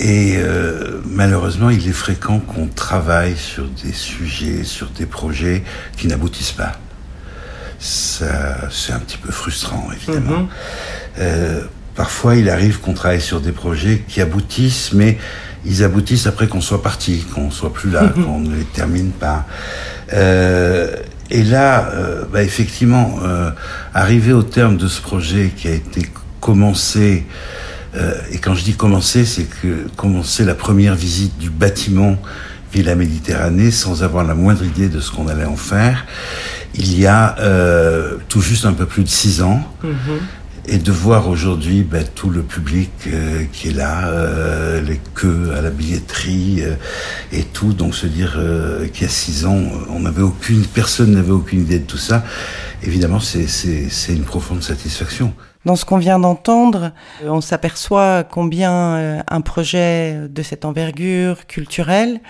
Et 0.00 0.34
euh, 0.36 1.00
malheureusement, 1.06 1.70
il 1.70 1.88
est 1.88 1.92
fréquent 1.92 2.40
qu'on 2.40 2.66
travaille 2.66 3.36
sur 3.36 3.66
des 3.84 3.92
sujets, 3.92 4.64
sur 4.64 4.90
des 4.90 5.06
projets 5.06 5.62
qui 5.96 6.08
n'aboutissent 6.08 6.52
pas. 6.52 6.72
Ça, 7.78 8.70
c'est 8.70 8.92
un 8.92 8.98
petit 8.98 9.18
peu 9.18 9.30
frustrant, 9.30 9.88
évidemment. 9.92 10.40
Mhm. 10.40 10.48
euh, 11.18 11.60
parfois, 11.94 12.36
il 12.36 12.50
arrive 12.50 12.80
qu'on 12.80 12.94
travaille 12.94 13.20
sur 13.20 13.40
des 13.40 13.52
projets 13.52 14.02
qui 14.08 14.20
aboutissent, 14.20 14.92
mais 14.92 15.18
ils 15.64 15.84
aboutissent 15.84 16.26
après 16.26 16.48
qu'on 16.48 16.60
soit 16.60 16.82
parti, 16.82 17.24
qu'on 17.34 17.50
soit 17.50 17.72
plus 17.72 17.90
là, 17.90 18.12
mhm. 18.16 18.24
qu'on 18.24 18.40
ne 18.40 18.54
les 18.56 18.64
termine 18.64 19.10
pas. 19.10 19.46
Euh, 20.12 20.94
et 21.30 21.42
là, 21.42 21.90
euh, 21.94 22.24
bah, 22.30 22.42
effectivement, 22.42 23.18
euh, 23.22 23.50
arriver 23.94 24.32
au 24.32 24.42
terme 24.42 24.76
de 24.76 24.88
ce 24.88 25.00
projet 25.00 25.52
qui 25.56 25.68
a 25.68 25.72
été 25.72 26.02
commencé 26.40 27.24
euh, 27.96 28.14
et 28.32 28.38
quand 28.38 28.54
je 28.54 28.64
dis 28.64 28.74
commencer, 28.74 29.24
c'est 29.24 29.44
que 29.44 29.86
commencer 29.96 30.44
la 30.44 30.54
première 30.54 30.94
visite 30.94 31.38
du 31.38 31.50
bâtiment 31.50 32.16
Villa 32.72 32.96
Méditerranée 32.96 33.70
sans 33.70 34.02
avoir 34.02 34.24
la 34.24 34.34
moindre 34.34 34.64
idée 34.64 34.88
de 34.88 35.00
ce 35.00 35.12
qu'on 35.12 35.28
allait 35.28 35.44
en 35.44 35.56
faire, 35.56 36.06
il 36.74 36.98
y 36.98 37.06
a 37.06 37.38
euh, 37.38 38.16
tout 38.28 38.40
juste 38.40 38.64
un 38.64 38.72
peu 38.72 38.86
plus 38.86 39.04
de 39.04 39.08
six 39.08 39.42
ans. 39.42 39.62
Mm-hmm. 39.84 40.18
Et 40.66 40.78
de 40.78 40.92
voir 40.92 41.28
aujourd'hui 41.28 41.82
ben, 41.82 42.02
tout 42.14 42.30
le 42.30 42.42
public 42.42 42.90
euh, 43.06 43.44
qui 43.52 43.68
est 43.68 43.72
là, 43.72 44.08
euh, 44.08 44.80
les 44.80 44.98
queues 45.14 45.52
à 45.54 45.60
la 45.60 45.68
billetterie 45.68 46.62
euh, 46.62 46.74
et 47.32 47.42
tout, 47.42 47.74
donc 47.74 47.94
se 47.94 48.06
dire 48.06 48.40
qu'il 48.94 49.02
y 49.02 49.04
a 49.04 49.12
six 49.12 49.44
ans, 49.44 49.60
on 49.90 50.00
n'avait 50.00 50.22
aucune, 50.22 50.64
personne 50.64 51.12
n'avait 51.12 51.32
aucune 51.32 51.60
idée 51.60 51.80
de 51.80 51.84
tout 51.84 51.98
ça. 51.98 52.24
Évidemment, 52.82 53.20
c'est 53.20 53.44
une 54.08 54.24
profonde 54.24 54.62
satisfaction. 54.62 55.34
Dans 55.64 55.76
ce 55.76 55.84
qu'on 55.84 55.96
vient 55.96 56.18
d'entendre, 56.18 56.92
on 57.24 57.40
s'aperçoit 57.40 58.22
combien 58.22 59.22
un 59.26 59.40
projet 59.40 60.28
de 60.28 60.42
cette 60.42 60.64
envergure 60.64 61.46
culturelle, 61.46 62.20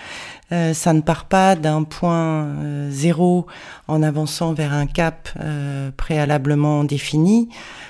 ça 0.51 0.93
ne 0.93 1.01
part 1.01 1.25
pas 1.25 1.55
d'un 1.55 1.83
point 1.83 2.47
zéro 2.89 3.45
en 3.87 4.03
avançant 4.03 4.53
vers 4.53 4.71
un 4.73 4.85
cap 4.85 5.29
préalablement 5.97 6.85
défini 6.85 7.49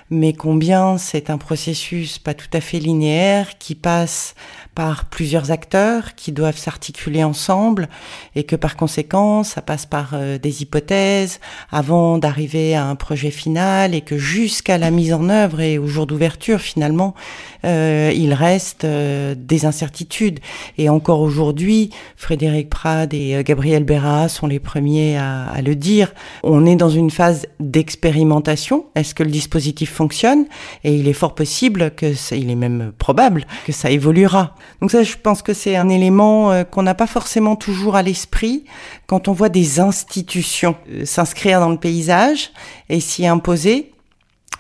mais 0.09 0.33
combien 0.33 0.97
c'est 0.97 1.29
un 1.29 1.37
processus 1.37 2.19
pas 2.19 2.33
tout 2.33 2.49
à 2.53 2.61
fait 2.61 2.79
linéaire 2.79 3.57
qui 3.57 3.75
passe 3.75 4.35
par 4.75 5.05
plusieurs 5.05 5.51
acteurs 5.51 6.15
qui 6.15 6.31
doivent 6.33 6.57
s'articuler 6.57 7.23
ensemble 7.23 7.87
et 8.35 8.43
que 8.43 8.55
par 8.57 8.75
conséquent 8.75 9.43
ça 9.43 9.61
passe 9.61 9.85
par 9.85 10.11
euh, 10.13 10.37
des 10.37 10.61
hypothèses 10.61 11.39
avant 11.71 12.17
d'arriver 12.17 12.75
à 12.75 12.85
un 12.85 12.95
projet 12.95 13.31
final 13.31 13.95
et 13.95 14.01
que 14.01 14.17
jusqu'à 14.17 14.77
la 14.77 14.91
mise 14.91 15.13
en 15.13 15.29
œuvre 15.29 15.61
et 15.61 15.77
au 15.77 15.87
jour 15.87 16.05
d'ouverture 16.05 16.59
finalement 16.59 17.15
euh, 17.63 18.11
il 18.13 18.33
reste 18.33 18.83
euh, 18.83 19.33
des 19.35 19.65
incertitudes. 19.65 20.39
Et 20.77 20.89
encore 20.89 21.21
aujourd'hui 21.21 21.89
Frédéric 22.17 22.69
Prade 22.69 23.13
et 23.13 23.41
Gabriel 23.43 23.85
Béra 23.85 24.27
sont 24.27 24.47
les 24.47 24.59
premiers 24.59 25.17
à, 25.17 25.45
à 25.45 25.61
le 25.61 25.75
dire. 25.75 26.13
On 26.43 26.65
est 26.65 26.75
dans 26.75 26.89
une 26.89 27.09
phase 27.09 27.47
d'expérimentation. 27.59 28.85
Est-ce 28.95 29.15
que 29.15 29.23
le 29.23 29.31
dispositif 29.31 29.91
fonctionne? 29.91 30.45
Et 30.83 30.95
il 30.95 31.07
est 31.07 31.13
fort 31.13 31.33
possible 31.33 31.91
que 31.95 32.13
ça, 32.13 32.35
il 32.35 32.51
est 32.51 32.55
même 32.55 32.91
probable 32.97 33.45
que 33.65 33.71
ça 33.71 33.89
évoluera 33.89 34.55
donc 34.81 34.91
ça, 34.91 35.03
je 35.03 35.15
pense 35.15 35.41
que 35.41 35.53
c'est 35.53 35.75
un 35.75 35.89
élément 35.89 36.51
euh, 36.51 36.63
qu'on 36.63 36.83
n'a 36.83 36.93
pas 36.93 37.07
forcément 37.07 37.55
toujours 37.55 37.95
à 37.95 38.01
l'esprit 38.01 38.65
quand 39.07 39.27
on 39.27 39.33
voit 39.33 39.49
des 39.49 39.79
institutions 39.79 40.75
euh, 40.91 41.05
s'inscrire 41.05 41.59
dans 41.59 41.69
le 41.69 41.77
paysage 41.77 42.51
et 42.89 42.99
s'y 42.99 43.25
imposer. 43.25 43.94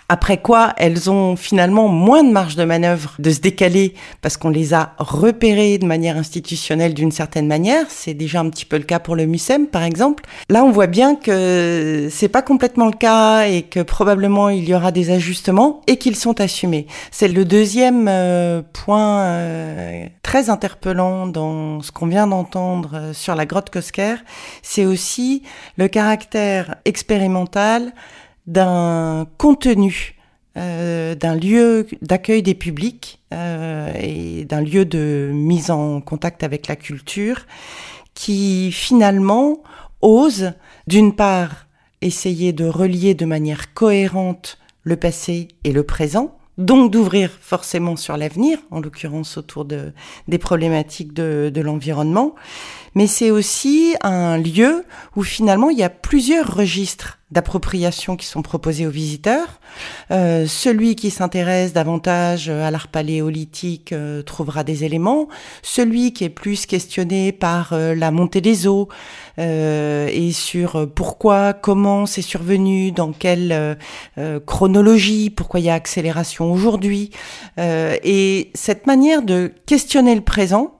Après 0.07 0.37
quoi, 0.37 0.73
elles 0.77 1.09
ont 1.09 1.35
finalement 1.35 1.87
moins 1.87 2.23
de 2.23 2.31
marge 2.31 2.55
de 2.55 2.63
manœuvre 2.63 3.15
de 3.17 3.31
se 3.31 3.39
décaler 3.39 3.95
parce 4.21 4.37
qu'on 4.37 4.49
les 4.49 4.75
a 4.75 4.93
repérées 4.99 5.79
de 5.79 5.85
manière 5.87 6.15
institutionnelle 6.15 6.93
d'une 6.93 7.11
certaine 7.11 7.47
manière. 7.47 7.87
C'est 7.89 8.13
déjà 8.13 8.41
un 8.41 8.49
petit 8.51 8.65
peu 8.65 8.77
le 8.77 8.83
cas 8.83 8.99
pour 8.99 9.15
le 9.15 9.25
MUSEM, 9.25 9.65
par 9.65 9.81
exemple. 9.81 10.23
Là, 10.49 10.63
on 10.63 10.69
voit 10.71 10.85
bien 10.85 11.15
que 11.15 12.07
c'est 12.11 12.29
pas 12.29 12.43
complètement 12.43 12.85
le 12.85 12.93
cas 12.93 13.47
et 13.47 13.63
que 13.63 13.79
probablement 13.79 14.49
il 14.49 14.69
y 14.69 14.75
aura 14.75 14.91
des 14.91 15.09
ajustements 15.09 15.81
et 15.87 15.97
qu'ils 15.97 16.15
sont 16.15 16.39
assumés. 16.39 16.85
C'est 17.09 17.27
le 17.27 17.43
deuxième 17.43 18.07
euh, 18.07 18.61
point 18.73 19.21
euh, 19.21 20.05
très 20.21 20.51
interpellant 20.51 21.25
dans 21.25 21.81
ce 21.81 21.91
qu'on 21.91 22.07
vient 22.07 22.27
d'entendre 22.27 22.91
euh, 22.93 23.13
sur 23.13 23.33
la 23.33 23.47
grotte 23.47 23.71
Kosker. 23.71 24.17
C'est 24.61 24.85
aussi 24.85 25.41
le 25.77 25.87
caractère 25.87 26.75
expérimental 26.85 27.93
d'un 28.47 29.27
contenu, 29.37 30.15
euh, 30.57 31.15
d'un 31.15 31.35
lieu 31.35 31.87
d'accueil 32.01 32.43
des 32.43 32.53
publics 32.53 33.21
euh, 33.33 33.91
et 33.99 34.45
d'un 34.45 34.61
lieu 34.61 34.85
de 34.85 35.31
mise 35.33 35.71
en 35.71 36.01
contact 36.01 36.43
avec 36.43 36.67
la 36.67 36.75
culture 36.75 37.45
qui 38.13 38.71
finalement 38.71 39.63
ose 40.01 40.53
d'une 40.87 41.15
part 41.15 41.67
essayer 42.01 42.53
de 42.53 42.65
relier 42.65 43.13
de 43.15 43.25
manière 43.25 43.73
cohérente 43.73 44.59
le 44.83 44.95
passé 44.95 45.47
et 45.63 45.71
le 45.71 45.83
présent, 45.83 46.37
donc 46.57 46.91
d'ouvrir 46.91 47.31
forcément 47.41 47.95
sur 47.95 48.15
l'avenir, 48.15 48.59
en 48.71 48.79
l'occurrence 48.79 49.37
autour 49.37 49.65
de, 49.65 49.91
des 50.27 50.37
problématiques 50.37 51.13
de, 51.13 51.51
de 51.53 51.61
l'environnement, 51.61 52.35
mais 52.95 53.07
c'est 53.07 53.29
aussi 53.29 53.95
un 54.01 54.37
lieu 54.37 54.85
où 55.15 55.23
finalement 55.23 55.69
il 55.69 55.77
y 55.77 55.83
a 55.83 55.89
plusieurs 55.89 56.55
registres 56.55 57.19
d'appropriation 57.31 58.15
qui 58.15 58.25
sont 58.25 58.41
proposés 58.41 58.87
aux 58.87 58.91
visiteurs. 58.91 59.59
Euh, 60.11 60.45
celui 60.47 60.95
qui 60.95 61.09
s'intéresse 61.09 61.73
davantage 61.73 62.49
à 62.49 62.71
l'art 62.71 62.87
paléolithique 62.87 63.91
euh, 63.91 64.21
trouvera 64.21 64.63
des 64.63 64.85
éléments. 64.85 65.27
Celui 65.61 66.13
qui 66.13 66.23
est 66.23 66.29
plus 66.29 66.65
questionné 66.65 67.31
par 67.31 67.73
euh, 67.73 67.93
la 67.93 68.11
montée 68.11 68.41
des 68.41 68.67
eaux 68.67 68.87
et 69.37 70.31
sur 70.31 70.89
pourquoi, 70.95 71.51
comment 71.51 72.05
c'est 72.05 72.21
survenu, 72.21 72.93
dans 72.93 73.11
quelle 73.11 73.77
chronologie, 74.45 75.29
pourquoi 75.29 75.59
il 75.59 75.65
y 75.65 75.69
a 75.69 75.73
accélération 75.73 76.53
aujourd'hui. 76.53 77.11
et 77.57 78.51
cette 78.53 78.87
manière 78.87 79.23
de 79.23 79.51
questionner 79.65 80.15
le 80.15 80.21
présent, 80.21 80.77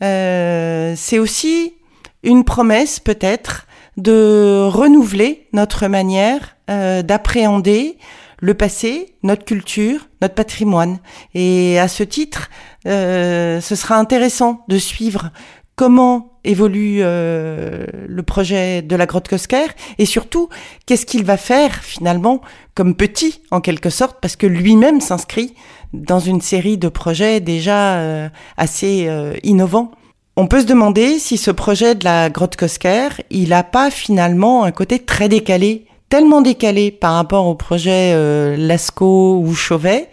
c'est 0.00 1.18
aussi 1.18 1.74
une 2.22 2.44
promesse 2.44 3.00
peut-être 3.00 3.66
de 3.96 4.64
renouveler 4.64 5.48
notre 5.52 5.86
manière 5.88 6.56
euh, 6.70 7.02
d'appréhender 7.02 7.98
le 8.40 8.54
passé, 8.54 9.16
notre 9.24 9.44
culture, 9.44 10.08
notre 10.22 10.34
patrimoine. 10.34 10.98
Et 11.34 11.78
à 11.80 11.88
ce 11.88 12.04
titre, 12.04 12.50
euh, 12.86 13.60
ce 13.60 13.74
sera 13.74 13.96
intéressant 13.96 14.64
de 14.68 14.78
suivre 14.78 15.30
comment 15.74 16.38
évolue 16.44 16.98
euh, 17.00 17.84
le 18.06 18.22
projet 18.22 18.82
de 18.82 18.96
la 18.96 19.06
grotte 19.06 19.28
Kosker 19.28 19.66
et 19.98 20.06
surtout 20.06 20.48
qu'est-ce 20.86 21.06
qu'il 21.06 21.24
va 21.24 21.36
faire 21.36 21.74
finalement 21.82 22.40
comme 22.74 22.94
petit 22.94 23.42
en 23.50 23.60
quelque 23.60 23.90
sorte 23.90 24.18
parce 24.20 24.36
que 24.36 24.46
lui-même 24.46 25.00
s'inscrit 25.00 25.54
dans 25.92 26.20
une 26.20 26.40
série 26.40 26.78
de 26.78 26.88
projets 26.88 27.40
déjà 27.40 28.30
assez 28.56 29.08
innovants. 29.42 29.92
On 30.40 30.46
peut 30.46 30.60
se 30.60 30.66
demander 30.66 31.18
si 31.18 31.36
ce 31.36 31.50
projet 31.50 31.96
de 31.96 32.04
la 32.04 32.30
grotte 32.30 32.54
Kosker, 32.54 33.08
il 33.28 33.48
n'a 33.48 33.64
pas 33.64 33.90
finalement 33.90 34.62
un 34.62 34.70
côté 34.70 35.00
très 35.00 35.28
décalé, 35.28 35.86
tellement 36.10 36.42
décalé 36.42 36.92
par 36.92 37.14
rapport 37.14 37.48
au 37.48 37.56
projet 37.56 38.12
euh, 38.14 38.56
Lascaux 38.56 39.42
ou 39.44 39.52
Chauvet, 39.56 40.08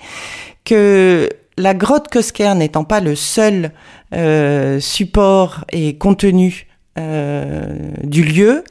que 0.64 1.30
la 1.60 1.76
grotte 1.76 2.08
Kosker 2.08 2.56
n'étant 2.56 2.86
pas 2.86 3.02
le 3.02 3.14
seul 3.14 3.72
euh, 4.16 4.80
support 4.80 5.64
et 5.72 5.96
contenu 5.96 6.66
euh, 6.98 7.92
du 8.04 8.24
lieu, 8.24 8.64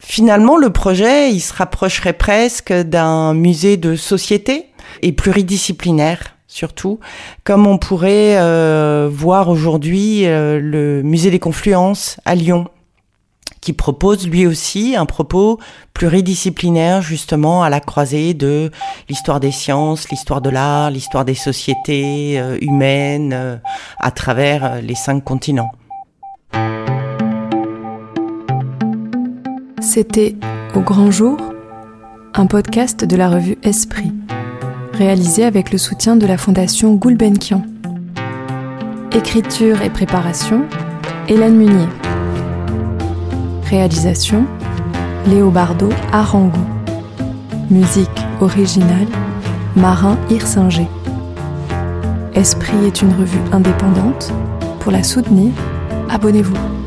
finalement 0.00 0.58
le 0.58 0.68
projet, 0.68 1.30
il 1.32 1.40
se 1.40 1.54
rapprocherait 1.54 2.12
presque 2.12 2.74
d'un 2.74 3.32
musée 3.32 3.78
de 3.78 3.96
société 3.96 4.66
et 5.02 5.12
pluridisciplinaire 5.12 6.38
surtout, 6.48 6.98
comme 7.44 7.66
on 7.66 7.78
pourrait 7.78 8.38
euh, 8.38 9.08
voir 9.12 9.48
aujourd'hui 9.48 10.26
euh, 10.26 10.58
le 10.58 11.02
musée 11.02 11.30
des 11.30 11.38
confluences 11.38 12.18
à 12.24 12.34
Lyon, 12.34 12.66
qui 13.60 13.74
propose 13.74 14.26
lui 14.26 14.46
aussi 14.46 14.96
un 14.96 15.04
propos 15.04 15.60
pluridisciplinaire 15.92 17.02
justement 17.02 17.62
à 17.62 17.68
la 17.68 17.80
croisée 17.80 18.32
de 18.32 18.70
l'histoire 19.08 19.40
des 19.40 19.50
sciences, 19.50 20.08
l'histoire 20.10 20.40
de 20.40 20.48
l'art, 20.48 20.90
l'histoire 20.90 21.24
des 21.24 21.34
sociétés 21.34 22.40
euh, 22.40 22.56
humaines 22.62 23.60
à 23.98 24.10
travers 24.10 24.80
les 24.80 24.94
cinq 24.94 25.22
continents. 25.22 25.72
C'était 29.80 30.34
Au 30.74 30.80
grand 30.80 31.10
jour, 31.10 31.36
un 32.34 32.46
podcast 32.46 33.04
de 33.04 33.16
la 33.16 33.28
revue 33.28 33.58
Esprit, 33.62 34.12
réalisé 34.98 35.44
avec 35.44 35.70
le 35.70 35.78
soutien 35.78 36.16
de 36.16 36.26
la 36.26 36.36
fondation 36.36 36.94
Gulbenkian. 36.94 37.62
Écriture 39.12 39.80
et 39.82 39.90
préparation, 39.90 40.64
Hélène 41.28 41.54
Munier. 41.54 41.86
Réalisation, 43.70 44.44
Léobardo 45.28 45.88
Arango. 46.12 46.58
Musique 47.70 48.08
originale, 48.40 49.06
Marin 49.76 50.18
Hirsinger. 50.30 50.88
Esprit 52.34 52.84
est 52.84 53.00
une 53.00 53.12
revue 53.12 53.38
indépendante. 53.52 54.32
Pour 54.80 54.90
la 54.90 55.04
soutenir, 55.04 55.52
abonnez-vous. 56.10 56.77